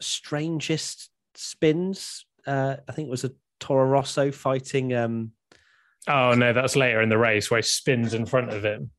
strangest 0.00 1.08
spins? 1.36 2.26
Uh, 2.44 2.76
I 2.88 2.92
think 2.92 3.06
it 3.06 3.10
was 3.12 3.22
a 3.22 3.30
Toro 3.60 3.86
Rosso 3.86 4.32
fighting. 4.32 4.92
Um, 4.92 5.30
Oh 6.08 6.34
no, 6.34 6.52
that's 6.52 6.74
later 6.74 7.00
in 7.00 7.10
the 7.10 7.16
race 7.18 7.48
where 7.48 7.58
he 7.58 7.62
spins 7.62 8.12
in 8.12 8.26
front 8.26 8.52
of 8.52 8.64
him. 8.64 8.90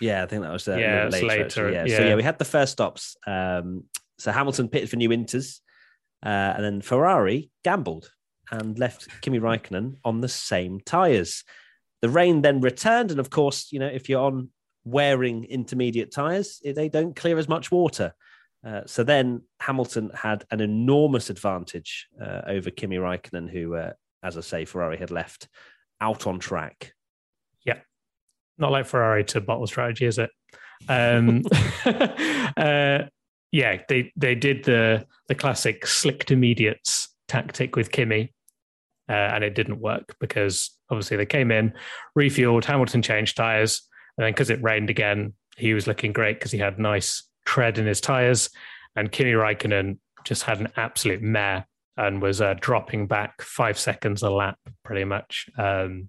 yeah, 0.00 0.22
I 0.22 0.26
think 0.26 0.42
that 0.42 0.52
was 0.52 0.68
uh, 0.68 0.76
Yeah, 0.76 1.08
later. 1.10 1.26
later, 1.26 1.44
actually, 1.66 1.72
Yeah. 1.74 1.96
So 1.96 2.02
yeah. 2.04 2.08
yeah, 2.10 2.14
we 2.14 2.22
had 2.22 2.38
the 2.38 2.44
first 2.44 2.70
stops. 2.70 3.16
Um, 3.26 3.84
so 4.18 4.30
Hamilton 4.30 4.68
pitted 4.68 4.88
for 4.88 4.94
new 4.94 5.08
Inters, 5.08 5.58
uh, 6.24 6.28
and 6.54 6.64
then 6.64 6.80
Ferrari 6.80 7.50
gambled 7.64 8.08
and 8.52 8.78
left 8.78 9.08
Kimi 9.20 9.40
Raikkonen 9.40 9.96
on 10.04 10.20
the 10.20 10.28
same 10.28 10.78
tires. 10.78 11.42
The 12.02 12.08
rain 12.08 12.42
then 12.42 12.60
returned, 12.60 13.10
and 13.10 13.18
of 13.18 13.30
course, 13.30 13.72
you 13.72 13.80
know 13.80 13.88
if 13.88 14.08
you're 14.08 14.22
on 14.22 14.50
wearing 14.84 15.44
intermediate 15.44 16.12
tires, 16.12 16.60
they 16.64 16.88
don't 16.88 17.16
clear 17.16 17.38
as 17.38 17.48
much 17.48 17.70
water. 17.70 18.14
Uh, 18.66 18.82
so 18.86 19.04
then 19.04 19.42
Hamilton 19.60 20.10
had 20.14 20.44
an 20.50 20.60
enormous 20.60 21.28
advantage 21.28 22.08
uh, 22.20 22.42
over 22.46 22.70
Kimi 22.70 22.96
Raikkonen, 22.96 23.50
who, 23.50 23.74
uh, 23.74 23.92
as 24.22 24.38
I 24.38 24.40
say, 24.40 24.64
Ferrari 24.64 24.96
had 24.96 25.10
left 25.10 25.48
out 26.00 26.26
on 26.26 26.38
track. 26.38 26.94
Yeah, 27.64 27.80
not 28.56 28.72
like 28.72 28.86
Ferrari 28.86 29.24
to 29.24 29.40
bottle 29.40 29.66
strategy, 29.66 30.06
is 30.06 30.18
it? 30.18 30.30
Um, 30.88 31.42
uh, 32.56 33.04
yeah, 33.52 33.82
they 33.88 34.12
they 34.16 34.34
did 34.34 34.64
the 34.64 35.06
the 35.28 35.34
classic 35.34 35.86
slick 35.86 36.24
to 36.26 36.36
mediates 36.36 37.08
tactic 37.28 37.76
with 37.76 37.92
Kimi, 37.92 38.32
uh, 39.08 39.12
and 39.12 39.44
it 39.44 39.54
didn't 39.54 39.80
work 39.80 40.16
because 40.20 40.70
obviously 40.90 41.18
they 41.18 41.26
came 41.26 41.50
in, 41.50 41.74
refueled, 42.18 42.64
Hamilton 42.64 43.02
changed 43.02 43.36
tires, 43.36 43.82
and 44.16 44.24
then 44.24 44.32
because 44.32 44.50
it 44.50 44.62
rained 44.62 44.90
again, 44.90 45.34
he 45.56 45.74
was 45.74 45.86
looking 45.86 46.12
great 46.12 46.38
because 46.38 46.52
he 46.52 46.58
had 46.58 46.78
nice 46.78 47.24
tread 47.44 47.78
in 47.78 47.86
his 47.86 48.00
tires, 48.00 48.50
and 48.96 49.10
Kimi 49.10 49.32
Raikkonen 49.32 49.98
just 50.24 50.44
had 50.44 50.60
an 50.60 50.68
absolute 50.76 51.22
mare 51.22 51.66
and 51.96 52.20
was 52.20 52.40
uh, 52.40 52.54
dropping 52.60 53.06
back 53.06 53.40
five 53.42 53.78
seconds 53.78 54.22
a 54.22 54.30
lap, 54.30 54.58
pretty 54.84 55.04
much, 55.04 55.48
um, 55.58 56.08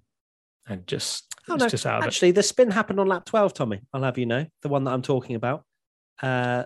and 0.66 0.86
just 0.86 1.32
oh, 1.48 1.56
no. 1.56 1.68
just 1.68 1.86
out 1.86 2.02
Actually, 2.02 2.32
the 2.32 2.42
spin 2.42 2.70
happened 2.70 2.98
on 3.00 3.06
lap 3.06 3.24
twelve, 3.24 3.54
Tommy. 3.54 3.80
I'll 3.92 4.02
have 4.02 4.18
you 4.18 4.26
know, 4.26 4.46
the 4.62 4.68
one 4.68 4.84
that 4.84 4.92
I'm 4.92 5.02
talking 5.02 5.36
about. 5.36 5.64
Uh, 6.20 6.64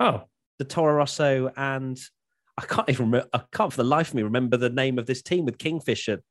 oh, 0.00 0.24
the 0.58 0.64
Toro 0.64 0.94
Rosso 0.94 1.50
and 1.56 1.98
I 2.58 2.62
can't 2.64 2.88
even 2.88 3.06
remember, 3.06 3.28
I 3.32 3.42
can't 3.52 3.72
for 3.72 3.76
the 3.76 3.84
life 3.84 4.08
of 4.08 4.14
me 4.14 4.22
remember 4.22 4.56
the 4.56 4.70
name 4.70 4.98
of 4.98 5.06
this 5.06 5.22
team 5.22 5.44
with 5.44 5.58
Kingfisher 5.58 6.22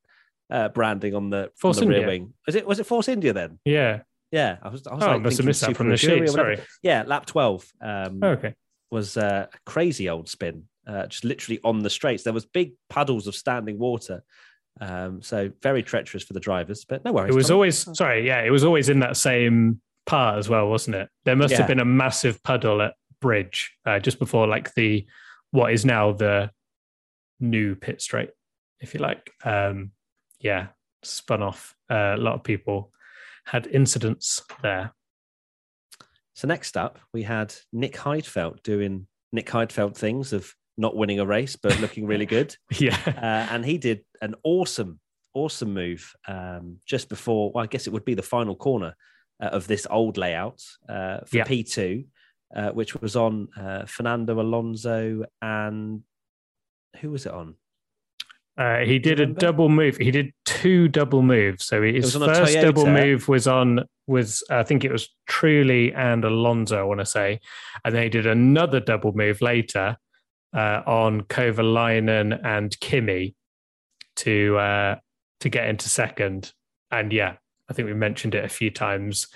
uh, 0.50 0.68
branding 0.70 1.14
on 1.14 1.30
the, 1.30 1.50
Force 1.56 1.78
on 1.78 1.88
the 1.88 1.90
rear 1.90 2.06
wing. 2.06 2.34
Was 2.46 2.54
it 2.54 2.66
was 2.66 2.80
it 2.80 2.86
Force 2.86 3.08
India 3.08 3.32
then? 3.32 3.58
Yeah. 3.64 4.00
Yeah, 4.32 4.56
I 4.62 4.68
was. 4.68 4.86
I 4.86 4.94
was 4.94 5.02
Oh, 5.04 5.06
like 5.06 5.16
I 5.16 5.18
must 5.18 5.36
have 5.38 5.46
missed 5.46 5.60
that 5.62 5.76
from 5.76 5.88
the 5.88 5.96
sheet. 5.96 6.28
Sorry. 6.30 6.58
Yeah, 6.82 7.04
lap 7.06 7.26
twelve 7.26 7.64
um, 7.80 8.20
Okay. 8.22 8.54
was 8.90 9.16
uh, 9.16 9.46
a 9.52 9.58
crazy 9.70 10.08
old 10.08 10.28
spin, 10.28 10.64
uh, 10.86 11.06
just 11.06 11.24
literally 11.24 11.60
on 11.64 11.80
the 11.80 11.90
straights. 11.90 12.24
There 12.24 12.32
was 12.32 12.44
big 12.44 12.72
puddles 12.90 13.26
of 13.28 13.34
standing 13.36 13.78
water, 13.78 14.24
um, 14.80 15.22
so 15.22 15.50
very 15.62 15.82
treacherous 15.82 16.24
for 16.24 16.32
the 16.32 16.40
drivers. 16.40 16.84
But 16.84 17.04
no 17.04 17.12
worries. 17.12 17.30
It 17.32 17.36
was 17.36 17.48
Tom. 17.48 17.54
always 17.54 17.96
sorry, 17.96 18.26
yeah, 18.26 18.42
it 18.42 18.50
was 18.50 18.64
always 18.64 18.88
in 18.88 18.98
that 19.00 19.16
same 19.16 19.80
part 20.06 20.38
as 20.38 20.48
well, 20.48 20.68
wasn't 20.68 20.96
it? 20.96 21.08
There 21.24 21.36
must 21.36 21.52
Yeah. 21.52 21.58
have 21.58 21.68
been 21.68 21.80
a 21.80 21.84
massive 21.84 22.42
puddle 22.42 22.82
at 22.82 22.94
Bridge 23.20 23.72
uh, 23.86 23.98
just 24.00 24.18
before 24.18 24.46
like 24.48 24.74
the 24.74 25.06
what 25.52 25.72
is 25.72 25.84
now 25.84 26.12
the 26.12 26.50
new 27.40 27.74
pit 27.76 28.02
straight, 28.02 28.30
if 28.80 28.92
you 28.92 29.00
like. 29.00 29.30
Um, 29.44 29.92
yeah, 30.40 30.68
spun 31.02 31.42
off. 31.42 31.74
Uh, 31.88 32.14
a 32.14 32.16
lot 32.16 32.34
of 32.34 32.42
people 32.42 32.92
had 33.46 33.66
incidents 33.68 34.42
there. 34.62 34.92
So 36.34 36.46
next 36.46 36.76
up, 36.76 36.98
we 37.12 37.22
had 37.22 37.54
Nick 37.72 37.94
Heidfeld 37.94 38.62
doing 38.62 39.06
Nick 39.32 39.46
Heidfeld 39.46 39.96
things 39.96 40.32
of 40.32 40.52
not 40.76 40.94
winning 40.94 41.20
a 41.20 41.24
race 41.26 41.56
but 41.56 41.80
looking 41.80 42.06
really 42.06 42.26
good. 42.36 42.54
Yeah, 42.78 42.98
uh, 43.06 43.52
and 43.52 43.64
he 43.64 43.78
did 43.78 44.04
an 44.20 44.34
awesome, 44.42 45.00
awesome 45.32 45.72
move 45.72 46.12
um, 46.28 46.78
just 46.84 47.08
before. 47.08 47.52
Well, 47.52 47.64
I 47.64 47.66
guess 47.66 47.86
it 47.86 47.92
would 47.92 48.04
be 48.04 48.14
the 48.14 48.22
final 48.22 48.54
corner 48.56 48.94
uh, 49.42 49.46
of 49.46 49.66
this 49.66 49.86
old 49.90 50.18
layout 50.18 50.60
uh, 50.88 51.20
for 51.26 51.38
Yeah. 51.38 51.44
P 51.44 51.62
two, 51.62 52.04
uh, 52.54 52.70
which 52.70 52.94
was 53.00 53.16
on 53.16 53.48
uh, 53.56 53.86
Fernando 53.86 54.40
Alonso 54.40 55.24
and 55.40 56.02
who 57.00 57.10
was 57.10 57.26
it 57.26 57.32
on? 57.32 57.54
Uh, 58.58 58.78
he 58.78 58.98
did 58.98 59.20
a 59.20 59.26
double 59.26 59.68
move. 59.68 59.98
He 59.98 60.10
did 60.10 60.32
two 60.44 60.88
double 60.88 61.22
moves. 61.22 61.66
So 61.66 61.82
his 61.82 62.14
was 62.14 62.16
on 62.16 62.30
a 62.30 62.34
first 62.34 62.54
double 62.54 62.86
move 62.86 63.28
was 63.28 63.46
on 63.46 63.84
was 64.06 64.42
I 64.50 64.62
think 64.62 64.84
it 64.84 64.92
was 64.92 65.08
Trulli 65.28 65.94
and 65.94 66.24
Alonso. 66.24 66.78
I 66.78 66.82
want 66.84 67.00
to 67.00 67.06
say, 67.06 67.40
and 67.84 67.94
then 67.94 68.02
he 68.02 68.08
did 68.08 68.26
another 68.26 68.80
double 68.80 69.12
move 69.12 69.42
later 69.42 69.96
uh, 70.54 70.80
on 70.86 71.22
Kovalainen 71.22 72.40
and 72.44 72.78
Kimi 72.80 73.34
to 74.16 74.56
uh, 74.56 74.96
to 75.40 75.48
get 75.48 75.68
into 75.68 75.88
second. 75.88 76.52
And 76.90 77.12
yeah, 77.12 77.34
I 77.68 77.74
think 77.74 77.86
we 77.86 77.94
mentioned 77.94 78.34
it 78.34 78.44
a 78.44 78.48
few 78.48 78.70
times 78.70 79.26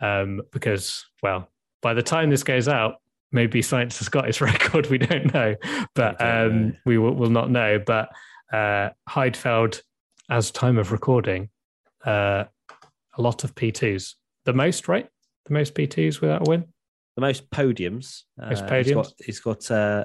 um, 0.00 0.40
because 0.50 1.04
well, 1.22 1.48
by 1.82 1.92
the 1.92 2.02
time 2.02 2.30
this 2.30 2.42
goes 2.42 2.68
out, 2.68 2.94
maybe 3.32 3.60
Sainz 3.60 3.98
has 3.98 4.08
got 4.08 4.26
his 4.26 4.40
record. 4.40 4.88
We 4.88 4.98
don't 4.98 5.32
know, 5.34 5.56
but 5.94 6.16
We 6.20 6.26
don't 6.26 6.46
um, 6.46 6.66
know. 6.68 6.74
we 6.86 6.98
will, 6.98 7.14
will 7.14 7.30
not 7.30 7.50
know. 7.50 7.78
But 7.84 8.08
uh, 8.52 8.90
Heidfeld, 9.08 9.82
as 10.30 10.50
time 10.50 10.78
of 10.78 10.92
recording, 10.92 11.50
uh, 12.04 12.44
a 13.16 13.22
lot 13.22 13.44
of 13.44 13.54
P2s. 13.54 14.14
The 14.44 14.52
most, 14.52 14.88
right? 14.88 15.08
The 15.46 15.54
most 15.54 15.74
P2s 15.74 16.20
without 16.20 16.46
a 16.46 16.50
win? 16.50 16.64
The 17.16 17.20
most 17.20 17.50
podiums. 17.50 18.22
Most 18.38 18.64
Uh, 18.64 18.74
He's 18.76 18.92
got, 18.92 19.06
podiums? 19.06 19.12
he's 19.24 19.40
got 19.40 19.70
uh, 19.70 20.04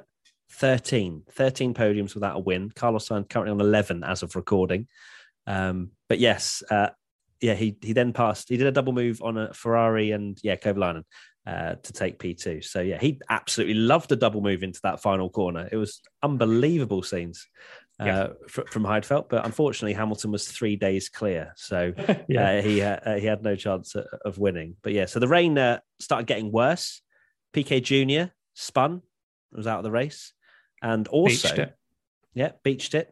13, 0.51 1.23
13 1.31 1.73
podiums 1.73 2.13
without 2.13 2.35
a 2.35 2.39
win. 2.39 2.71
Carlos 2.75 3.07
Sainz 3.07 3.29
currently 3.29 3.51
on 3.51 3.61
11 3.61 4.03
as 4.03 4.23
of 4.23 4.35
recording. 4.35 4.87
Um, 5.45 5.91
but 6.09 6.19
yes, 6.19 6.63
uh, 6.69 6.89
yeah, 7.39 7.53
he 7.53 7.77
he 7.81 7.93
then 7.93 8.13
passed. 8.13 8.49
He 8.49 8.57
did 8.57 8.67
a 8.67 8.71
double 8.71 8.93
move 8.93 9.21
on 9.21 9.37
a 9.37 9.53
Ferrari 9.53 10.11
and 10.11 10.37
yeah, 10.43 10.55
Kovalainen 10.55 11.03
uh, 11.45 11.75
to 11.75 11.93
take 11.93 12.19
P2. 12.19 12.63
So 12.65 12.81
yeah, 12.81 12.99
he 12.99 13.19
absolutely 13.29 13.75
loved 13.75 14.11
a 14.11 14.15
double 14.15 14.41
move 14.41 14.63
into 14.63 14.79
that 14.83 15.01
final 15.01 15.29
corner. 15.29 15.69
It 15.71 15.77
was 15.77 16.01
unbelievable 16.23 17.03
scenes 17.03 17.47
uh, 17.99 18.05
Yeah. 18.05 18.27
fr- 18.47 18.67
from 18.71 18.83
Heidfeld. 18.83 19.29
But 19.29 19.45
unfortunately, 19.45 19.93
Hamilton 19.93 20.31
was 20.31 20.47
three 20.47 20.75
days 20.75 21.09
clear. 21.09 21.53
So 21.55 21.93
yeah. 22.27 22.51
uh, 22.57 22.61
he 22.61 22.81
uh, 22.81 23.15
he 23.17 23.25
had 23.25 23.43
no 23.43 23.55
chance 23.55 23.95
of, 23.95 24.37
winning. 24.37 24.75
But 24.81 24.93
yeah, 24.93 25.05
so 25.05 25.19
the 25.19 25.27
rain 25.27 25.57
uh, 25.57 25.79
started 25.99 26.27
getting 26.27 26.51
worse. 26.51 27.01
Piquet 27.53 27.81
Junior 27.81 28.31
spun, 28.53 29.01
was 29.51 29.67
out 29.67 29.79
of 29.79 29.83
the 29.83 29.91
race, 29.91 30.33
and 30.81 31.07
also 31.07 31.55
Beached 31.55 31.73
yeah, 32.33 32.51
beached 32.63 32.93
it. 32.93 33.11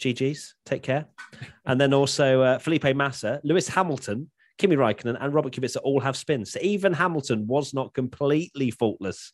GG's, 0.00 0.54
take 0.64 0.82
care. 0.82 1.06
And 1.66 1.80
then 1.80 1.92
also 1.92 2.40
uh, 2.40 2.58
Felipe 2.58 2.96
Massa, 2.96 3.40
Lewis 3.44 3.68
Hamilton, 3.68 4.30
Kimi 4.58 4.76
Raikkonen, 4.76 5.16
and 5.20 5.32
Robert 5.32 5.52
Kubica 5.52 5.78
all 5.84 6.00
have 6.00 6.16
spins. 6.16 6.52
So 6.52 6.58
even 6.62 6.92
Hamilton 6.92 7.46
was 7.46 7.72
not 7.74 7.94
completely 7.94 8.70
faultless 8.70 9.30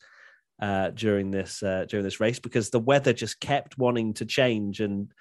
uh, 0.59 0.89
during 0.91 1.31
this 1.31 1.61
uh, 1.61 1.85
during 1.87 2.03
this 2.03 2.19
race 2.19 2.39
because 2.39 2.69
the 2.69 2.79
weather 2.79 3.13
just 3.13 3.39
kept 3.39 3.77
wanting 3.77 4.13
to 4.15 4.25
change 4.25 4.79
and 4.79 5.11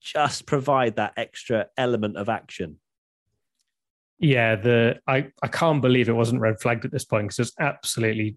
just 0.00 0.46
provide 0.46 0.96
that 0.96 1.12
extra 1.16 1.66
element 1.76 2.16
of 2.16 2.28
action. 2.28 2.78
Yeah, 4.18 4.56
the 4.56 5.00
I, 5.06 5.28
I 5.42 5.48
can't 5.48 5.82
believe 5.82 6.08
it 6.08 6.12
wasn't 6.12 6.40
red 6.40 6.60
flagged 6.60 6.84
at 6.84 6.90
this 6.90 7.04
point 7.04 7.28
because 7.28 7.38
it's 7.38 7.56
absolutely 7.60 8.36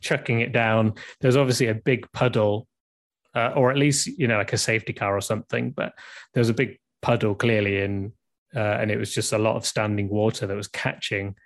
chucking 0.00 0.40
it 0.40 0.52
down. 0.52 0.94
There's 1.20 1.36
obviously 1.36 1.68
a 1.68 1.74
big 1.74 2.10
puddle, 2.12 2.66
uh, 3.34 3.52
or 3.54 3.70
at 3.70 3.76
least 3.76 4.06
you 4.06 4.26
know 4.26 4.38
like 4.38 4.52
a 4.52 4.58
safety 4.58 4.92
car 4.92 5.16
or 5.16 5.20
something. 5.20 5.70
But 5.70 5.92
there 6.34 6.40
was 6.40 6.48
a 6.48 6.54
big 6.54 6.78
puddle 7.02 7.34
clearly 7.34 7.80
in, 7.80 8.12
uh, 8.56 8.58
and 8.58 8.90
it 8.90 8.98
was 8.98 9.14
just 9.14 9.32
a 9.32 9.38
lot 9.38 9.56
of 9.56 9.66
standing 9.66 10.08
water 10.08 10.46
that 10.46 10.56
was 10.56 10.68
catching 10.68 11.36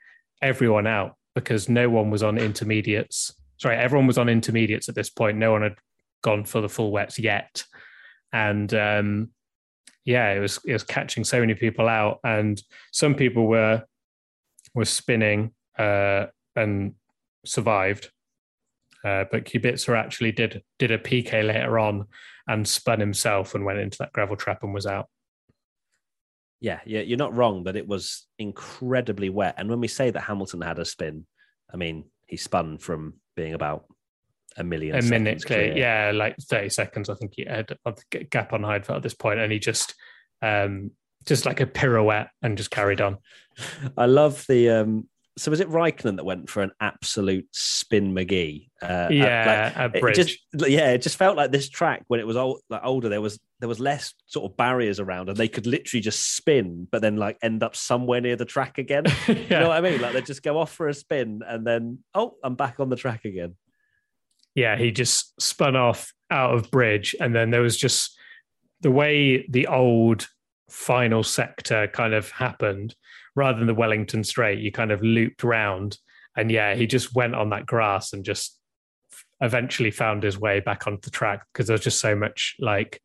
everyone 0.41 0.87
out 0.87 1.17
because 1.35 1.69
no 1.69 1.91
one 1.91 2.11
was 2.11 2.23
on 2.23 2.39
intermediates. 2.39 3.33
Sorry, 3.59 3.77
everyone 3.77 4.07
was 4.07 4.19
on 4.19 4.29
intermediates 4.29 4.89
at 4.89 4.95
this 4.95 5.11
point. 5.11 5.39
No 5.39 5.53
one 5.53 5.63
had 5.63 5.77
gone 6.23 6.45
for 6.45 6.61
the 6.61 6.69
full 6.69 6.91
wets 6.91 7.19
yet, 7.19 7.65
and 8.33 8.73
um, 8.75 9.31
yeah, 10.05 10.33
it 10.33 10.41
was 10.41 10.59
it 10.65 10.73
was 10.73 10.83
catching 10.83 11.25
so 11.25 11.41
many 11.41 11.55
people 11.55 11.89
out, 11.89 12.21
and 12.25 12.61
some 12.93 13.15
people 13.15 13.47
were 13.47 13.85
were 14.75 14.85
spinning 14.85 15.53
uh, 15.79 16.27
and 16.57 16.95
survived. 17.47 18.11
Uh, 19.05 19.25
but 19.31 19.45
Kubica 19.45 19.97
actually 19.97 20.33
did 20.33 20.63
did 20.79 20.91
a 20.91 20.99
Piquet 20.99 21.43
later 21.43 21.79
on 21.79 22.07
and 22.47 22.67
spun 22.67 23.01
himself 23.01 23.55
and 23.55 23.65
went 23.65 23.79
into 23.79 23.99
that 23.99 24.13
gravel 24.13 24.37
trap 24.37 24.63
and 24.63 24.75
was 24.75 24.87
out. 24.87 25.09
Yeah, 26.61 26.81
yeah, 26.87 27.01
you're 27.01 27.19
not 27.19 27.37
wrong, 27.37 27.63
but 27.63 27.77
it 27.77 27.87
was 27.87 28.27
incredibly 28.39 29.29
wet. 29.29 29.55
And 29.59 29.69
when 29.69 29.81
we 29.81 29.89
say 29.89 30.11
that 30.11 30.21
Hamilton 30.21 30.63
had 30.63 30.79
a 30.79 30.85
spin, 30.85 31.27
I 31.73 31.77
mean 31.77 32.05
he 32.27 32.37
spun 32.37 32.79
from 32.79 33.15
being 33.37 33.55
about 33.55 33.85
a 34.57 34.65
million 34.65 34.97
a 34.97 35.03
minute 35.03 35.45
clear. 35.45 35.77
Yeah, 35.77 36.13
like 36.15 36.37
30 36.39 36.69
seconds, 36.69 37.09
I 37.09 37.15
think 37.15 37.33
he 37.37 37.45
had 37.45 37.77
of 37.85 37.97
the 38.11 38.25
gap 38.25 38.53
on 38.53 38.63
Heidfeld 38.63 38.97
at 38.97 39.03
this 39.03 39.15
point, 39.15 39.41
and 39.41 39.53
he 39.53 39.59
just 39.59 39.95
um 40.43 40.91
just 41.27 41.47
like 41.47 41.61
a 41.61 41.67
pirouette 41.67 42.29
and 42.43 42.57
just 42.57 42.71
carried 42.71 43.01
on. 43.01 43.19
I 43.97 44.07
love 44.07 44.45
the. 44.49 44.71
um 44.71 45.09
So 45.37 45.51
was 45.51 45.59
it 45.59 45.69
Raikkonen 45.69 46.17
that 46.17 46.25
went 46.25 46.49
for 46.49 46.63
an 46.63 46.71
absolute 46.81 47.49
spin 47.51 48.15
McGee? 48.15 48.69
Uh, 48.81 48.87
at- 48.87 49.13
yeah, 49.13 49.73
like, 49.77 49.95
it 49.97 50.01
bridge. 50.01 50.17
just 50.17 50.39
yeah, 50.55 50.93
it 50.93 51.03
just 51.03 51.17
felt 51.17 51.37
like 51.37 51.51
this 51.51 51.69
track 51.69 52.05
when 52.07 52.21
it 52.21 52.27
was 52.27 52.37
old, 52.37 52.61
like 52.71 52.83
older. 52.85 53.09
There 53.09 53.21
was 53.21 53.41
there 53.59 53.69
was 53.69 53.81
less 53.81 54.15
sort 54.27 54.51
of 54.51 54.57
barriers 54.57 55.01
around, 55.01 55.29
and 55.29 55.37
they 55.37 55.49
could 55.49 55.67
literally 55.67 56.01
just 56.01 56.37
spin, 56.37 56.87
but 56.91 57.03
then 57.03 57.17
like 57.17 57.37
end 57.43 57.63
up 57.63 57.75
somewhere 57.75 58.21
near 58.21 58.37
the 58.37 58.45
track 58.45 58.79
again. 58.79 59.05
yeah. 59.29 59.35
You 59.35 59.49
know 59.49 59.69
what 59.69 59.79
I 59.79 59.81
mean? 59.81 60.01
Like 60.01 60.13
they 60.13 60.23
just 60.23 60.43
go 60.43 60.59
off 60.59 60.73
for 60.73 60.89
a 60.89 60.95
spin, 60.95 61.43
and 61.47 61.67
then 61.67 61.99
oh, 62.15 62.37
I'm 62.45 62.55
back 62.55 62.79
on 62.79 62.89
the 62.89 62.97
track 62.97 63.25
again. 63.25 63.57
yeah, 64.55 64.77
he 64.77 64.93
just 64.93 65.41
spun 65.41 65.75
off 65.75 66.13
out 66.31 66.55
of 66.55 66.71
bridge, 66.71 67.17
and 67.21 67.35
then 67.35 67.51
there 67.51 67.63
was 67.63 67.77
just 67.77 68.17
the 68.83 68.91
way 68.91 69.47
the 69.49 69.67
old 69.67 70.29
final 70.69 71.23
sector 71.23 71.89
kind 71.89 72.15
of 72.15 72.31
happened, 72.31 72.95
rather 73.35 73.59
than 73.59 73.67
the 73.67 73.75
Wellington 73.75 74.25
Straight, 74.25 74.59
you 74.59 74.73
kind 74.73 74.93
of 74.93 75.03
looped 75.03 75.43
round, 75.43 75.99
and 76.37 76.51
yeah, 76.51 76.75
he 76.75 76.87
just 76.87 77.15
went 77.15 77.35
on 77.35 77.51
that 77.51 77.67
grass 77.67 78.13
and 78.13 78.25
just 78.25 78.59
eventually 79.41 79.91
found 79.91 80.23
his 80.23 80.39
way 80.39 80.61
back 80.61 80.87
onto 80.87 81.01
the 81.01 81.11
track 81.11 81.45
because 81.53 81.67
there 81.67 81.75
was 81.75 81.83
just 81.83 82.01
so 82.01 82.15
much 82.15 82.57
like 82.59 83.01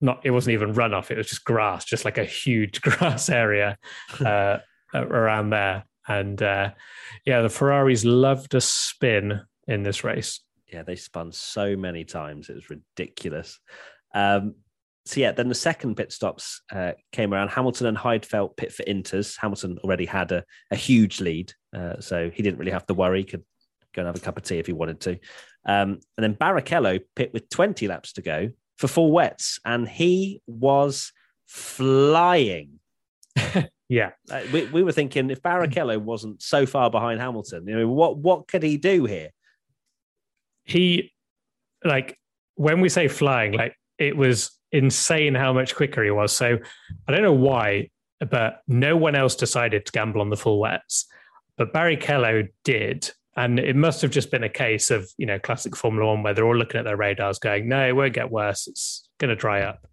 not 0.00 0.20
it 0.24 0.30
wasn't 0.30 0.54
even 0.54 0.74
runoff; 0.74 1.10
it 1.10 1.16
was 1.16 1.28
just 1.28 1.44
grass, 1.44 1.84
just 1.84 2.04
like 2.04 2.18
a 2.18 2.24
huge 2.24 2.80
grass 2.82 3.28
area 3.28 3.76
uh, 4.24 4.58
around 4.94 5.50
there. 5.50 5.84
And 6.06 6.40
uh, 6.42 6.70
yeah, 7.26 7.42
the 7.42 7.48
Ferraris 7.48 8.04
loved 8.04 8.54
a 8.54 8.60
spin 8.60 9.42
in 9.66 9.82
this 9.82 10.04
race. 10.04 10.40
Yeah, 10.72 10.82
they 10.82 10.96
spun 10.96 11.32
so 11.32 11.76
many 11.76 12.04
times; 12.04 12.48
it 12.48 12.54
was 12.54 12.70
ridiculous. 12.70 13.58
Um, 14.14 14.54
so 15.08 15.20
yeah, 15.20 15.32
then 15.32 15.48
the 15.48 15.54
second 15.54 15.94
pit 15.94 16.12
stops 16.12 16.60
uh, 16.70 16.92
came 17.12 17.32
around. 17.32 17.48
Hamilton 17.48 17.86
and 17.86 17.96
Heidfeld 17.96 18.58
pit 18.58 18.74
for 18.74 18.82
Inters. 18.82 19.38
Hamilton 19.38 19.78
already 19.82 20.04
had 20.04 20.32
a, 20.32 20.44
a 20.70 20.76
huge 20.76 21.22
lead, 21.22 21.50
uh, 21.74 21.98
so 21.98 22.28
he 22.28 22.42
didn't 22.42 22.58
really 22.58 22.72
have 22.72 22.86
to 22.88 22.94
worry. 22.94 23.20
He 23.20 23.24
could 23.24 23.44
go 23.94 24.02
and 24.02 24.06
have 24.06 24.16
a 24.16 24.20
cup 24.20 24.36
of 24.36 24.42
tea 24.42 24.58
if 24.58 24.66
he 24.66 24.74
wanted 24.74 25.00
to. 25.00 25.12
Um, 25.64 26.00
and 26.18 26.24
then 26.24 26.34
Barrichello 26.34 27.00
pit 27.16 27.30
with 27.32 27.48
20 27.48 27.88
laps 27.88 28.12
to 28.14 28.22
go 28.22 28.50
for 28.76 28.86
full 28.86 29.10
wets, 29.10 29.58
and 29.64 29.88
he 29.88 30.42
was 30.46 31.10
flying. 31.46 32.78
yeah, 33.88 34.10
uh, 34.30 34.42
we, 34.52 34.66
we 34.66 34.82
were 34.82 34.92
thinking 34.92 35.30
if 35.30 35.40
Barrichello 35.40 35.96
wasn't 35.96 36.42
so 36.42 36.66
far 36.66 36.90
behind 36.90 37.18
Hamilton, 37.18 37.66
you 37.66 37.78
know, 37.78 37.88
what 37.88 38.18
what 38.18 38.46
could 38.46 38.62
he 38.62 38.76
do 38.76 39.06
here? 39.06 39.30
He 40.64 41.14
like 41.82 42.18
when 42.56 42.82
we 42.82 42.90
say 42.90 43.08
flying, 43.08 43.52
like 43.52 43.74
it 43.96 44.14
was 44.14 44.57
insane 44.72 45.34
how 45.34 45.52
much 45.52 45.74
quicker 45.74 46.02
he 46.04 46.10
was. 46.10 46.32
So 46.32 46.58
I 47.06 47.12
don't 47.12 47.22
know 47.22 47.32
why, 47.32 47.90
but 48.30 48.62
no 48.66 48.96
one 48.96 49.14
else 49.14 49.34
decided 49.34 49.86
to 49.86 49.92
gamble 49.92 50.20
on 50.20 50.30
the 50.30 50.36
full 50.36 50.58
wets. 50.58 51.06
But 51.56 51.72
Barrichello 51.72 52.48
did. 52.64 53.10
And 53.36 53.60
it 53.60 53.76
must 53.76 54.02
have 54.02 54.10
just 54.10 54.32
been 54.32 54.42
a 54.42 54.48
case 54.48 54.90
of, 54.90 55.08
you 55.16 55.24
know, 55.24 55.38
classic 55.38 55.76
Formula 55.76 56.12
One 56.12 56.24
where 56.24 56.34
they're 56.34 56.44
all 56.44 56.56
looking 56.56 56.78
at 56.80 56.84
their 56.84 56.96
radars 56.96 57.38
going, 57.38 57.68
no, 57.68 57.86
it 57.86 57.94
won't 57.94 58.12
get 58.12 58.32
worse. 58.32 58.66
It's 58.66 59.08
going 59.18 59.28
to 59.28 59.36
dry 59.36 59.62
up. 59.62 59.86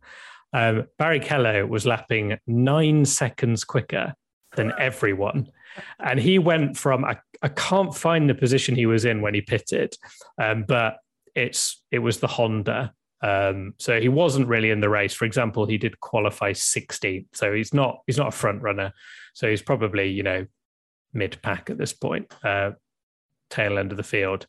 Um, 0.52 0.88
Barrichello 1.00 1.68
was 1.68 1.86
lapping 1.86 2.40
nine 2.48 3.06
seconds 3.06 3.64
quicker 3.64 4.16
than 4.56 4.74
everyone. 4.80 5.52
And 6.00 6.20
he 6.20 6.40
went 6.40 6.78
from, 6.78 7.06
I, 7.06 7.18
I 7.42 7.50
can't 7.50 7.94
find 7.94 8.30
the 8.30 8.36
position 8.36 8.76
he 8.76 8.86
was 8.86 9.06
in 9.06 9.22
when 9.22 9.34
he 9.34 9.42
pitted, 9.42 9.96
um, 10.42 10.64
but 10.68 10.98
it's 11.36 11.84
it 11.92 12.00
was 12.00 12.20
the 12.20 12.28
Honda 12.28 12.94
um, 13.22 13.74
so 13.78 14.00
he 14.00 14.10
wasn't 14.10 14.48
really 14.48 14.70
in 14.70 14.82
the 14.82 14.90
race. 14.90 15.14
For 15.14 15.26
example, 15.26 15.66
he 15.66 15.78
did 15.78 16.00
qualify 16.00 16.52
16th, 16.52 17.28
so 17.34 17.54
he's 17.54 17.74
not 17.74 18.00
he's 18.08 18.18
not 18.18 18.28
a 18.28 18.32
front 18.32 18.62
runner. 18.62 18.94
So 19.34 19.50
he's 19.50 19.62
probably 19.62 20.10
you 20.10 20.24
know 20.24 20.46
mid 21.14 21.42
pack 21.42 21.70
at 21.70 21.78
this 21.78 21.94
point, 21.94 22.34
uh, 22.44 22.72
tail 23.50 23.78
end 23.78 23.92
of 23.92 23.98
the 23.98 24.04
field, 24.04 24.48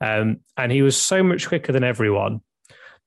um, 0.00 0.40
and 0.56 0.72
he 0.72 0.82
was 0.82 1.00
so 1.00 1.22
much 1.22 1.48
quicker 1.48 1.72
than 1.72 1.84
everyone 1.84 2.40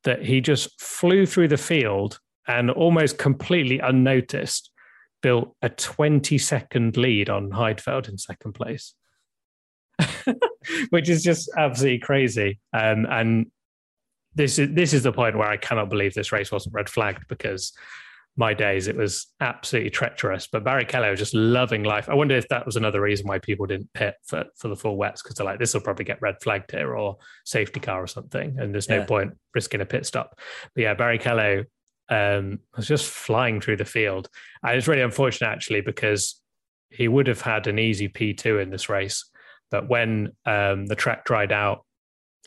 that 0.04 0.24
he 0.24 0.42
just 0.42 0.80
flew 0.82 1.26
through 1.26 1.50
the 1.50 1.58
field 1.58 2.20
and 2.48 2.72
almost 2.72 3.18
completely 3.18 3.80
unnoticed 3.80 4.72
built 5.22 5.56
a 5.62 5.70
20 5.70 6.38
second 6.38 6.98
lead 6.98 7.30
on 7.30 7.52
Heidfeld 7.52 8.08
in 8.08 8.18
second 8.18 8.54
place. 8.54 8.94
Which 10.90 11.10
is 11.10 11.24
just 11.24 11.50
absolutely 11.58 12.00
crazy. 12.00 12.60
Um, 12.74 13.06
and 13.10 13.52
this 14.40 14.58
is 14.58 14.70
this 14.74 14.94
is 14.94 15.04
the 15.04 15.12
point 15.12 15.38
where 15.38 15.50
I 15.50 15.58
cannot 15.58 15.90
believe 15.90 16.14
this 16.14 16.32
race 16.32 16.50
wasn't 16.50 16.74
red 16.74 16.88
flagged 16.88 17.28
because 17.28 17.74
my 18.38 18.54
days 18.54 18.88
it 18.88 18.96
was 18.96 19.28
absolutely 19.42 19.90
treacherous. 19.90 20.48
But 20.48 20.64
Barrichello 20.64 21.18
just 21.18 21.34
loving 21.34 21.84
life. 21.84 22.08
I 22.08 22.14
wonder 22.14 22.38
if 22.38 22.48
that 22.48 22.66
was 22.66 22.78
another 22.78 23.02
reason 23.02 23.28
why 23.28 23.40
people 23.40 23.66
didn't 23.66 23.92
pit 23.94 24.16
for 24.26 24.46
for 24.56 24.70
the 24.70 24.78
full 24.78 24.96
wets 24.96 25.22
because 25.22 25.36
they're 25.36 25.46
like 25.46 25.60
this 25.60 25.74
will 25.74 25.82
probably 25.82 26.06
get 26.06 26.22
red 26.22 26.36
flagged 26.42 26.72
here 26.72 26.96
or 26.96 27.18
safety 27.44 27.82
car 27.82 28.02
or 28.02 28.08
something, 28.08 28.58
and 28.58 28.74
there's 28.74 28.88
no 28.88 29.00
yeah. 29.00 29.06
point 29.06 29.34
risking 29.54 29.82
a 29.82 29.86
pit 29.86 30.06
stop. 30.06 30.40
But 30.74 30.82
yeah, 30.84 30.96
Barrichello 30.96 31.66
um, 32.08 32.60
was 32.78 32.88
just 32.88 33.08
flying 33.12 33.60
through 33.60 33.76
the 33.76 33.84
field, 33.84 34.30
and 34.64 34.78
it's 34.78 34.88
really 34.88 35.02
unfortunate 35.02 35.50
actually 35.50 35.82
because 35.82 36.42
he 36.92 37.10
would 37.10 37.28
have 37.28 37.42
had 37.42 37.68
an 37.68 37.78
easy 37.78 38.08
P 38.08 38.34
two 38.34 38.60
in 38.60 38.70
this 38.70 38.88
race. 38.88 39.30
But 39.70 39.90
when 39.90 40.30
um, 40.46 40.86
the 40.86 40.96
track 40.96 41.26
dried 41.26 41.52
out 41.52 41.84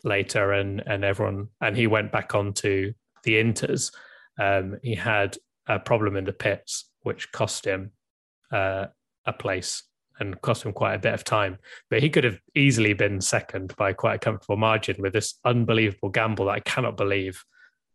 later, 0.04 0.52
and 0.52 0.82
and 0.86 1.04
everyone 1.04 1.48
and 1.60 1.76
he 1.76 1.86
went 1.86 2.12
back 2.12 2.34
onto 2.34 2.92
the 3.24 3.34
Inters. 3.34 3.92
Um, 4.40 4.78
he 4.82 4.94
had 4.94 5.36
a 5.66 5.78
problem 5.78 6.16
in 6.16 6.24
the 6.24 6.32
pits, 6.32 6.90
which 7.02 7.30
cost 7.32 7.64
him 7.64 7.92
uh, 8.52 8.86
a 9.26 9.32
place 9.32 9.84
and 10.18 10.40
cost 10.40 10.64
him 10.64 10.72
quite 10.72 10.94
a 10.94 10.98
bit 10.98 11.14
of 11.14 11.24
time. 11.24 11.58
But 11.90 12.02
he 12.02 12.10
could 12.10 12.24
have 12.24 12.38
easily 12.54 12.92
been 12.92 13.20
second 13.20 13.74
by 13.76 13.92
quite 13.92 14.16
a 14.16 14.18
comfortable 14.18 14.56
margin 14.56 14.96
with 14.98 15.12
this 15.12 15.34
unbelievable 15.44 16.10
gamble 16.10 16.46
that 16.46 16.52
I 16.52 16.60
cannot 16.60 16.96
believe 16.96 17.42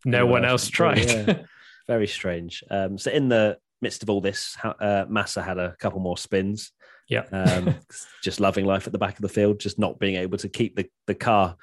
no 0.06 0.26
one 0.26 0.46
else 0.46 0.68
tried. 0.68 1.06
Yeah. 1.06 1.40
Very 1.88 2.08
strange. 2.08 2.64
Um, 2.70 2.98
so 2.98 3.12
in 3.12 3.30
the 3.30 3.58
midst 3.82 4.04
of 4.04 4.10
all 4.10 4.22
this, 4.22 4.58
uh, 4.64 5.06
Massa 5.08 5.42
had 5.42 5.58
a 5.58 5.76
couple 5.80 6.00
more 6.00 6.18
spins. 6.18 6.72
Yeah. 7.10 7.24
um, 7.32 7.76
just 8.24 8.40
loving 8.40 8.66
life 8.66 8.88
at 8.88 8.94
the 8.94 9.00
back 9.00 9.16
of 9.16 9.22
the 9.22 9.30
field, 9.30 9.60
just 9.60 9.80
not 9.80 10.00
being 10.00 10.16
able 10.16 10.38
to 10.40 10.50
keep 10.50 10.76
the, 10.76 10.90
the 11.06 11.16
car 11.16 11.56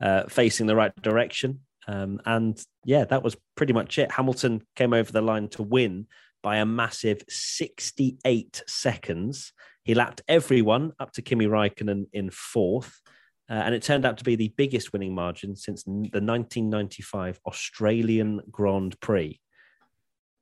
uh, 0.00 0.24
facing 0.28 0.66
the 0.66 0.76
right 0.76 0.94
direction. 1.02 1.60
Um, 1.86 2.20
and 2.24 2.62
yeah, 2.84 3.04
that 3.04 3.22
was 3.22 3.36
pretty 3.56 3.72
much 3.72 3.98
it. 3.98 4.12
Hamilton 4.12 4.62
came 4.76 4.92
over 4.92 5.10
the 5.10 5.22
line 5.22 5.48
to 5.50 5.62
win 5.62 6.06
by 6.42 6.56
a 6.56 6.66
massive 6.66 7.22
68 7.28 8.62
seconds. 8.66 9.52
He 9.84 9.94
lapped 9.94 10.22
everyone 10.28 10.92
up 10.98 11.12
to 11.12 11.22
Kimi 11.22 11.46
Raikkonen 11.46 12.06
in 12.12 12.30
fourth. 12.30 13.00
Uh, 13.48 13.54
and 13.54 13.74
it 13.74 13.82
turned 13.82 14.06
out 14.06 14.16
to 14.18 14.24
be 14.24 14.36
the 14.36 14.52
biggest 14.56 14.92
winning 14.92 15.12
margin 15.12 15.56
since 15.56 15.82
the 15.82 15.90
1995 15.90 17.40
Australian 17.46 18.40
Grand 18.50 18.98
Prix. 19.00 19.40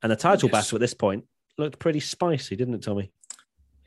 And 0.02 0.12
the 0.12 0.16
title 0.16 0.50
yes. 0.50 0.52
battle 0.52 0.76
at 0.76 0.80
this 0.80 0.94
point 0.94 1.24
looked 1.56 1.78
pretty 1.78 2.00
spicy, 2.00 2.54
didn't 2.54 2.74
it, 2.74 2.82
Tommy? 2.82 3.10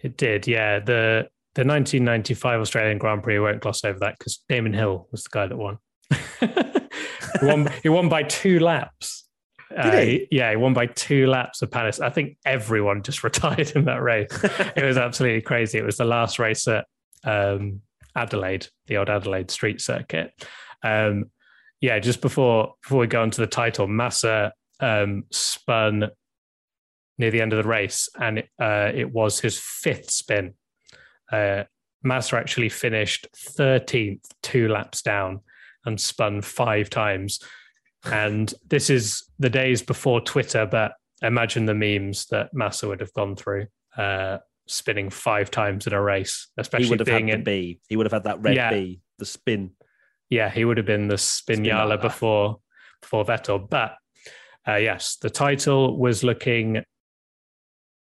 It 0.02 0.18
did, 0.18 0.48
yeah. 0.48 0.80
The 0.80 1.30
the 1.54 1.66
1995 1.66 2.62
Australian 2.62 2.98
Grand 2.98 3.24
Prix, 3.24 3.36
I 3.36 3.40
won't 3.40 3.60
gloss 3.60 3.84
over 3.84 4.00
that 4.00 4.18
because 4.18 4.44
Damon 4.48 4.74
Hill 4.74 5.08
was 5.12 5.24
the 5.24 5.30
guy 5.32 5.48
that 5.48 5.58
won. 5.58 5.80
he, 7.40 7.46
won 7.46 7.70
he 7.84 7.90
won 7.90 8.08
by 8.08 8.24
two 8.24 8.60
laps. 8.60 9.28
Uh, 9.76 9.98
he? 9.98 10.28
Yeah, 10.32 10.50
he 10.52 10.56
won 10.56 10.74
by 10.74 10.86
two 10.86 11.28
laps 11.28 11.62
of 11.62 11.72
Panis. 11.72 12.00
I 12.00 12.10
think 12.10 12.38
everyone 12.46 13.04
just 13.04 13.24
retired 13.26 13.72
in 13.72 13.86
that 13.86 14.02
race. 14.02 14.30
it 14.76 14.84
was 14.84 14.98
absolutely 14.98 15.42
crazy. 15.42 15.78
It 15.78 15.86
was 15.86 15.98
the 15.98 16.06
last 16.06 16.40
race 16.40 16.68
at 16.68 16.86
um, 17.24 17.82
Adelaide, 18.16 18.68
the 18.88 18.98
old 18.98 19.10
Adelaide 19.10 19.52
street 19.52 19.82
circuit. 19.82 20.32
Um, 20.84 21.26
yeah, 21.82 22.00
just 22.00 22.22
before 22.22 22.76
before 22.82 23.00
we 23.00 23.08
go 23.08 23.22
on 23.22 23.32
to 23.32 23.42
the 23.42 23.48
title, 23.48 23.88
Massa 23.88 24.54
um, 24.80 25.24
spun 25.32 26.10
near 27.18 27.32
the 27.32 27.42
end 27.42 27.54
of 27.54 27.62
the 27.62 27.70
race, 27.70 28.08
and 28.20 28.40
it, 28.40 28.50
uh, 28.60 28.92
it 28.94 29.12
was 29.12 29.40
his 29.40 29.60
fifth 29.60 30.12
spin 30.12 30.54
uh, 31.32 31.64
Massa 32.04 32.38
actually 32.38 32.70
finished 32.70 33.28
13th, 33.36 34.26
two 34.42 34.68
laps 34.68 35.02
down, 35.02 35.42
and 35.86 36.00
spun 36.00 36.42
five 36.42 36.90
times. 36.90 37.40
And 38.06 38.52
this 38.68 38.90
is 38.90 39.24
the 39.40 39.50
days 39.50 39.82
before 39.82 40.22
Twitter, 40.22 40.66
but 40.66 40.94
imagine 41.22 41.66
the 41.66 41.76
memes 41.76 42.26
that 42.28 42.54
Massa 42.54 42.88
would 42.88 43.00
have 43.00 43.14
gone 43.14 43.36
through. 43.36 43.68
Uh, 43.96 44.38
spinning 44.68 45.10
five 45.10 45.52
times 45.52 45.86
in 45.86 45.94
a 45.94 46.02
race, 46.02 46.48
especially 46.58 46.86
he 46.86 46.90
would 46.92 47.00
have 47.00 47.06
being 47.06 47.28
had 47.28 47.40
in 47.40 47.44
B. 47.44 47.80
He 47.90 47.96
would 47.96 48.06
have 48.06 48.14
had 48.14 48.24
that 48.24 48.42
red 48.42 48.56
yeah. 48.56 48.72
B, 48.72 49.02
the 49.20 49.26
spin. 49.26 49.72
Yeah, 50.30 50.50
he 50.50 50.66
would 50.66 50.78
have 50.78 50.86
been 50.86 51.08
the 51.08 51.18
spin, 51.18 51.66
spin 51.66 51.76
like 51.76 52.02
before 52.02 52.60
before 53.02 53.26
Vettel. 53.26 53.70
But 53.70 53.96
uh, 54.68 54.76
yes, 54.76 55.18
the 55.18 55.30
title 55.30 55.98
was 56.00 56.24
looking 56.24 56.84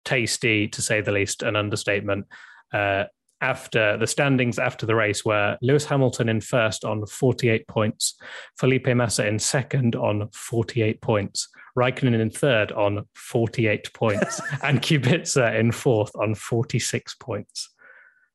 tasty 0.04 0.68
to 0.68 0.82
say 0.82 1.00
the 1.00 1.12
least, 1.12 1.42
an 1.42 1.56
understatement. 1.56 2.26
Uh, 2.74 3.04
after 3.40 3.96
the 3.98 4.06
standings 4.06 4.58
after 4.58 4.86
the 4.86 4.94
race 4.94 5.24
were 5.24 5.58
Lewis 5.60 5.84
Hamilton 5.84 6.28
in 6.28 6.40
first 6.40 6.84
on 6.84 7.04
48 7.06 7.68
points, 7.68 8.14
Felipe 8.58 8.86
Massa 8.88 9.26
in 9.26 9.38
second 9.38 9.94
on 9.94 10.28
48 10.32 11.00
points, 11.02 11.48
Raikkonen 11.78 12.20
in 12.20 12.30
third 12.30 12.72
on 12.72 13.04
48 13.14 13.92
points, 13.92 14.40
and 14.62 14.80
Kubica 14.80 15.58
in 15.58 15.72
fourth 15.72 16.10
on 16.16 16.34
46 16.34 17.14
points. 17.16 17.70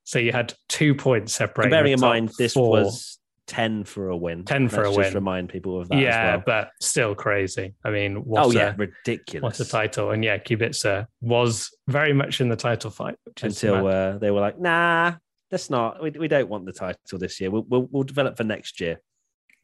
So 0.04 0.18
you 0.18 0.32
had 0.32 0.54
two 0.68 0.94
points 0.94 1.34
separating. 1.34 1.70
bearing 1.70 1.92
in 1.92 2.00
mind, 2.00 2.30
this 2.38 2.56
was 2.56 3.19
10 3.50 3.82
for 3.82 4.10
a 4.10 4.16
win. 4.16 4.44
10 4.44 4.68
for 4.68 4.84
Let's 4.84 4.96
a 4.96 5.00
win. 5.00 5.14
remind 5.14 5.48
people 5.48 5.80
of 5.80 5.88
that. 5.88 5.98
Yeah, 5.98 6.36
well. 6.36 6.44
but 6.46 6.70
still 6.80 7.16
crazy. 7.16 7.74
I 7.84 7.90
mean, 7.90 8.24
oh, 8.36 8.52
yeah, 8.52 8.74
a, 8.74 8.76
ridiculous. 8.76 9.42
What's 9.42 9.58
the 9.58 9.64
title? 9.64 10.12
And 10.12 10.24
yeah, 10.24 10.38
Kubica 10.38 11.08
was 11.20 11.76
very 11.88 12.12
much 12.12 12.40
in 12.40 12.48
the 12.48 12.54
title 12.54 12.92
fight. 12.92 13.16
Until 13.42 13.88
uh, 13.88 14.18
they 14.18 14.30
were 14.30 14.40
like, 14.40 14.60
nah, 14.60 15.14
let's 15.50 15.68
not. 15.68 16.00
We, 16.00 16.10
we 16.10 16.28
don't 16.28 16.48
want 16.48 16.64
the 16.64 16.72
title 16.72 17.18
this 17.18 17.40
year. 17.40 17.50
We'll, 17.50 17.66
we'll, 17.68 17.88
we'll 17.90 18.04
develop 18.04 18.36
for 18.36 18.44
next 18.44 18.80
year. 18.80 19.00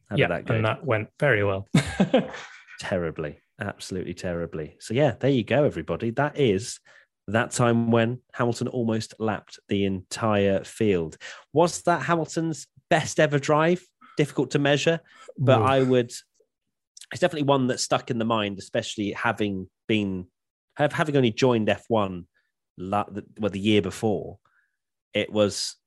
How 0.09 0.17
yeah, 0.17 0.27
that 0.27 0.49
and 0.49 0.65
that 0.65 0.85
went 0.85 1.07
very 1.17 1.45
well. 1.45 1.65
terribly, 2.81 3.39
absolutely 3.57 4.15
terribly. 4.15 4.75
So 4.81 4.93
yeah, 4.93 5.15
there 5.17 5.31
you 5.31 5.45
go, 5.45 5.63
everybody. 5.63 6.09
That 6.11 6.37
is 6.37 6.81
that 7.29 7.51
time 7.51 7.89
when 7.89 8.19
Hamilton 8.33 8.67
almost 8.67 9.13
lapped 9.17 9.59
the 9.69 9.85
entire 9.85 10.65
field. 10.65 11.17
Was 11.53 11.83
that 11.83 12.01
Hamilton's 12.01 12.67
best 12.89 13.19
ever 13.19 13.39
drive? 13.39 13.85
difficult 14.17 14.51
to 14.51 14.59
measure, 14.59 14.99
but 15.37 15.59
Ooh. 15.61 15.63
I 15.63 15.83
would. 15.83 16.11
It's 17.13 17.21
definitely 17.21 17.47
one 17.47 17.67
that 17.67 17.79
stuck 17.79 18.11
in 18.11 18.17
the 18.17 18.25
mind, 18.25 18.59
especially 18.59 19.11
having 19.13 19.69
been 19.87 20.25
have, 20.75 20.91
having 20.91 21.15
only 21.15 21.31
joined 21.31 21.69
F1 21.69 22.25
la, 22.77 23.05
the, 23.05 23.23
well 23.39 23.51
the 23.51 23.59
year 23.59 23.81
before. 23.81 24.39
It 25.13 25.31
was 25.31 25.77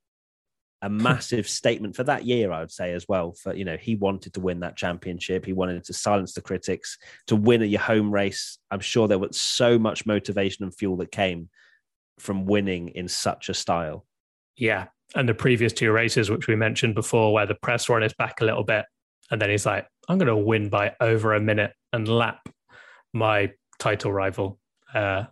a 0.81 0.89
massive 1.09 1.47
statement 1.47 1.95
for 1.95 2.03
that 2.05 2.25
year, 2.25 2.51
I 2.51 2.61
would 2.61 2.71
say 2.71 2.93
as 2.93 3.07
well. 3.07 3.33
For 3.33 3.53
you 3.53 3.65
know, 3.65 3.77
he 3.77 3.95
wanted 3.95 4.33
to 4.33 4.39
win 4.39 4.61
that 4.61 4.77
championship. 4.77 5.45
He 5.45 5.53
wanted 5.53 5.83
to 5.83 5.93
silence 5.93 6.33
the 6.33 6.41
critics, 6.41 6.97
to 7.27 7.35
win 7.35 7.61
at 7.61 7.69
your 7.69 7.81
home 7.81 8.11
race. 8.11 8.57
I'm 8.71 8.79
sure 8.79 9.07
there 9.07 9.19
was 9.19 9.39
so 9.39 9.77
much 9.77 10.07
motivation 10.07 10.63
and 10.63 10.75
fuel 10.75 10.97
that 10.97 11.11
came 11.11 11.49
from 12.17 12.45
winning 12.45 12.89
in 12.89 13.07
such 13.07 13.49
a 13.49 13.53
style. 13.53 14.05
Yeah. 14.57 14.87
And 15.15 15.27
the 15.27 15.33
previous 15.33 15.73
two 15.73 15.91
races, 15.91 16.29
which 16.29 16.47
we 16.47 16.55
mentioned 16.55 16.95
before, 16.95 17.33
where 17.33 17.45
the 17.45 17.55
press 17.55 17.89
were 17.89 17.97
on 17.97 18.01
his 18.01 18.13
back 18.13 18.41
a 18.41 18.45
little 18.45 18.63
bit. 18.63 18.85
And 19.29 19.41
then 19.41 19.49
he's 19.49 19.65
like, 19.65 19.87
I'm 20.07 20.17
going 20.17 20.27
to 20.27 20.37
win 20.37 20.69
by 20.69 20.95
over 20.99 21.33
a 21.33 21.39
minute 21.39 21.73
and 21.91 22.07
lap 22.07 22.47
my 23.13 23.51
title 23.79 24.11
rival. 24.11 24.59
Uh, 24.93 25.25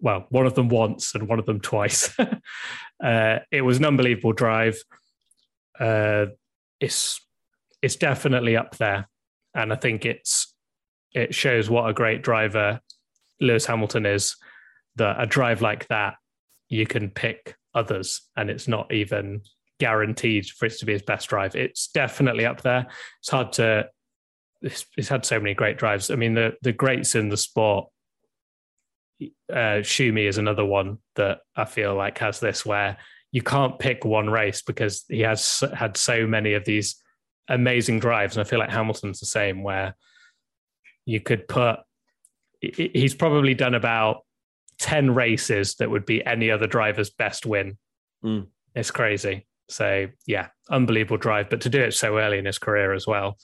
well, 0.00 0.26
one 0.30 0.46
of 0.46 0.54
them 0.54 0.68
once 0.68 1.14
and 1.14 1.28
one 1.28 1.38
of 1.38 1.46
them 1.46 1.60
twice. 1.60 2.18
uh, 3.04 3.38
it 3.50 3.62
was 3.62 3.78
an 3.78 3.84
unbelievable 3.84 4.32
drive. 4.32 4.82
Uh, 5.78 6.26
it's 6.80 7.20
it's 7.82 7.96
definitely 7.96 8.56
up 8.56 8.76
there, 8.76 9.08
and 9.54 9.72
I 9.72 9.76
think 9.76 10.04
it's 10.04 10.54
it 11.12 11.34
shows 11.34 11.70
what 11.70 11.88
a 11.88 11.94
great 11.94 12.22
driver 12.22 12.80
Lewis 13.40 13.66
Hamilton 13.66 14.06
is. 14.06 14.36
That 14.96 15.20
a 15.20 15.26
drive 15.26 15.62
like 15.62 15.86
that, 15.88 16.16
you 16.68 16.86
can 16.86 17.10
pick 17.10 17.56
others, 17.74 18.22
and 18.36 18.50
it's 18.50 18.68
not 18.68 18.92
even 18.92 19.42
guaranteed 19.78 20.46
for 20.46 20.66
it 20.66 20.78
to 20.78 20.86
be 20.86 20.92
his 20.92 21.02
best 21.02 21.28
drive. 21.28 21.54
It's 21.54 21.88
definitely 21.88 22.46
up 22.46 22.62
there. 22.62 22.86
It's 23.20 23.30
hard 23.30 23.52
to. 23.54 23.88
It's, 24.62 24.84
it's 24.96 25.08
had 25.08 25.24
so 25.24 25.40
many 25.40 25.54
great 25.54 25.78
drives. 25.78 26.10
I 26.10 26.16
mean, 26.16 26.34
the 26.34 26.52
the 26.62 26.72
greats 26.72 27.14
in 27.14 27.28
the 27.28 27.36
sport 27.36 27.88
uh, 29.50 29.82
Schumi 29.82 30.28
is 30.28 30.38
another 30.38 30.64
one 30.64 30.98
that 31.16 31.40
I 31.56 31.64
feel 31.64 31.94
like 31.94 32.18
has 32.18 32.40
this 32.40 32.64
where 32.64 32.96
you 33.32 33.42
can't 33.42 33.78
pick 33.78 34.04
one 34.04 34.28
race 34.28 34.62
because 34.62 35.04
he 35.08 35.20
has 35.20 35.62
had 35.74 35.96
so 35.96 36.26
many 36.26 36.54
of 36.54 36.64
these 36.64 36.96
amazing 37.48 38.00
drives, 38.00 38.36
and 38.36 38.44
I 38.44 38.48
feel 38.48 38.58
like 38.58 38.70
Hamilton's 38.70 39.20
the 39.20 39.26
same 39.26 39.62
where 39.62 39.94
you 41.04 41.20
could 41.20 41.48
put. 41.48 41.80
He's 42.60 43.14
probably 43.14 43.54
done 43.54 43.74
about 43.74 44.24
ten 44.80 45.14
races 45.14 45.76
that 45.76 45.90
would 45.90 46.06
be 46.06 46.24
any 46.24 46.50
other 46.50 46.66
driver's 46.66 47.10
best 47.10 47.46
win. 47.46 47.78
Mm. 48.24 48.48
It's 48.74 48.90
crazy. 48.90 49.46
So 49.68 50.08
yeah, 50.26 50.48
unbelievable 50.68 51.18
drive, 51.18 51.48
but 51.48 51.60
to 51.62 51.68
do 51.68 51.80
it 51.80 51.92
so 51.92 52.18
early 52.18 52.38
in 52.38 52.46
his 52.46 52.58
career 52.58 52.92
as 52.92 53.06
well, 53.06 53.38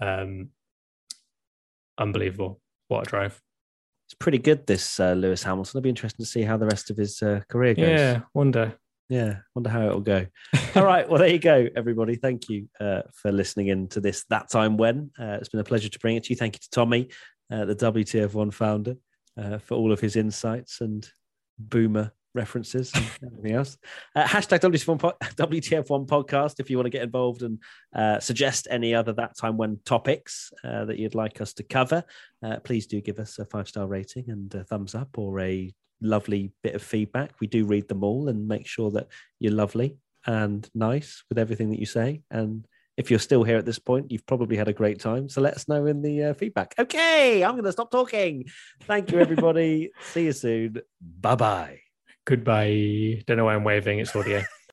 um, 0.00 0.50
unbelievable. 1.98 2.60
What 2.88 3.06
a 3.06 3.10
drive! 3.10 3.40
It's 4.06 4.14
pretty 4.14 4.38
good, 4.38 4.66
this 4.66 5.00
uh, 5.00 5.14
Lewis 5.14 5.42
Hamilton. 5.42 5.70
It'll 5.78 5.82
be 5.82 5.88
interesting 5.88 6.24
to 6.24 6.30
see 6.30 6.42
how 6.42 6.56
the 6.56 6.66
rest 6.66 6.90
of 6.90 6.96
his 6.96 7.20
uh, 7.22 7.40
career 7.48 7.74
goes. 7.74 7.88
Yeah, 7.88 8.20
wonder. 8.34 8.74
Yeah, 9.08 9.38
wonder 9.54 9.70
how 9.70 9.86
it'll 9.86 10.00
go. 10.00 10.26
All 10.76 10.84
right, 10.84 11.08
well, 11.08 11.18
there 11.18 11.28
you 11.28 11.38
go, 11.38 11.68
everybody. 11.74 12.16
Thank 12.16 12.48
you 12.48 12.68
uh, 12.80 13.02
for 13.12 13.32
listening 13.32 13.68
in 13.68 13.88
to 13.88 14.00
this 14.00 14.24
That 14.30 14.50
Time 14.50 14.76
When. 14.76 15.10
Uh, 15.18 15.38
it's 15.40 15.48
been 15.48 15.60
a 15.60 15.64
pleasure 15.64 15.88
to 15.88 15.98
bring 15.98 16.16
it 16.16 16.24
to 16.24 16.30
you. 16.30 16.36
Thank 16.36 16.54
you 16.54 16.60
to 16.60 16.70
Tommy, 16.70 17.08
uh, 17.50 17.64
the 17.64 17.74
WTF1 17.74 18.52
founder, 18.52 18.96
uh, 19.36 19.58
for 19.58 19.74
all 19.74 19.92
of 19.92 20.00
his 20.00 20.16
insights 20.16 20.80
and 20.80 21.08
boomer 21.58 22.12
references 22.34 22.92
and 22.94 23.04
everything 23.32 23.52
else. 23.52 23.78
Uh, 24.14 24.24
hashtag 24.24 24.60
WTF1, 24.60 24.98
WTF1 25.36 26.06
podcast 26.06 26.60
if 26.60 26.68
you 26.68 26.76
want 26.76 26.86
to 26.86 26.90
get 26.90 27.02
involved 27.02 27.42
and 27.42 27.58
uh, 27.94 28.18
suggest 28.18 28.66
any 28.70 28.94
other 28.94 29.12
that 29.12 29.36
time 29.36 29.56
when 29.56 29.78
topics 29.84 30.52
uh, 30.64 30.84
that 30.84 30.98
you'd 30.98 31.14
like 31.14 31.40
us 31.40 31.52
to 31.54 31.62
cover. 31.62 32.02
Uh, 32.42 32.58
please 32.60 32.86
do 32.86 33.00
give 33.00 33.18
us 33.18 33.38
a 33.38 33.44
five 33.46 33.68
star 33.68 33.86
rating 33.86 34.28
and 34.28 34.54
a 34.54 34.64
thumbs 34.64 34.94
up 34.94 35.16
or 35.16 35.40
a 35.40 35.72
lovely 36.00 36.52
bit 36.62 36.74
of 36.74 36.82
feedback. 36.82 37.32
We 37.40 37.46
do 37.46 37.64
read 37.64 37.88
them 37.88 38.04
all 38.04 38.28
and 38.28 38.48
make 38.48 38.66
sure 38.66 38.90
that 38.92 39.08
you're 39.38 39.52
lovely 39.52 39.96
and 40.26 40.68
nice 40.74 41.22
with 41.28 41.38
everything 41.38 41.70
that 41.70 41.80
you 41.80 41.86
say. 41.86 42.22
And 42.30 42.66
if 42.96 43.10
you're 43.10 43.18
still 43.18 43.42
here 43.42 43.58
at 43.58 43.66
this 43.66 43.78
point, 43.78 44.10
you've 44.10 44.26
probably 44.26 44.56
had 44.56 44.68
a 44.68 44.72
great 44.72 45.00
time. 45.00 45.28
So 45.28 45.40
let 45.40 45.54
us 45.54 45.68
know 45.68 45.86
in 45.86 46.02
the 46.02 46.24
uh, 46.24 46.34
feedback. 46.34 46.74
Okay, 46.78 47.42
I'm 47.42 47.52
going 47.52 47.64
to 47.64 47.72
stop 47.72 47.90
talking. 47.90 48.44
Thank 48.82 49.10
you, 49.10 49.18
everybody. 49.18 49.90
See 50.12 50.24
you 50.24 50.32
soon. 50.32 50.80
Bye 51.00 51.34
bye. 51.34 51.80
Goodbye. 52.24 53.22
Don't 53.26 53.36
know 53.36 53.46
why 53.46 53.54
I'm 53.54 53.64
waving. 53.64 53.98
It's 53.98 54.14
audio. 54.14 54.42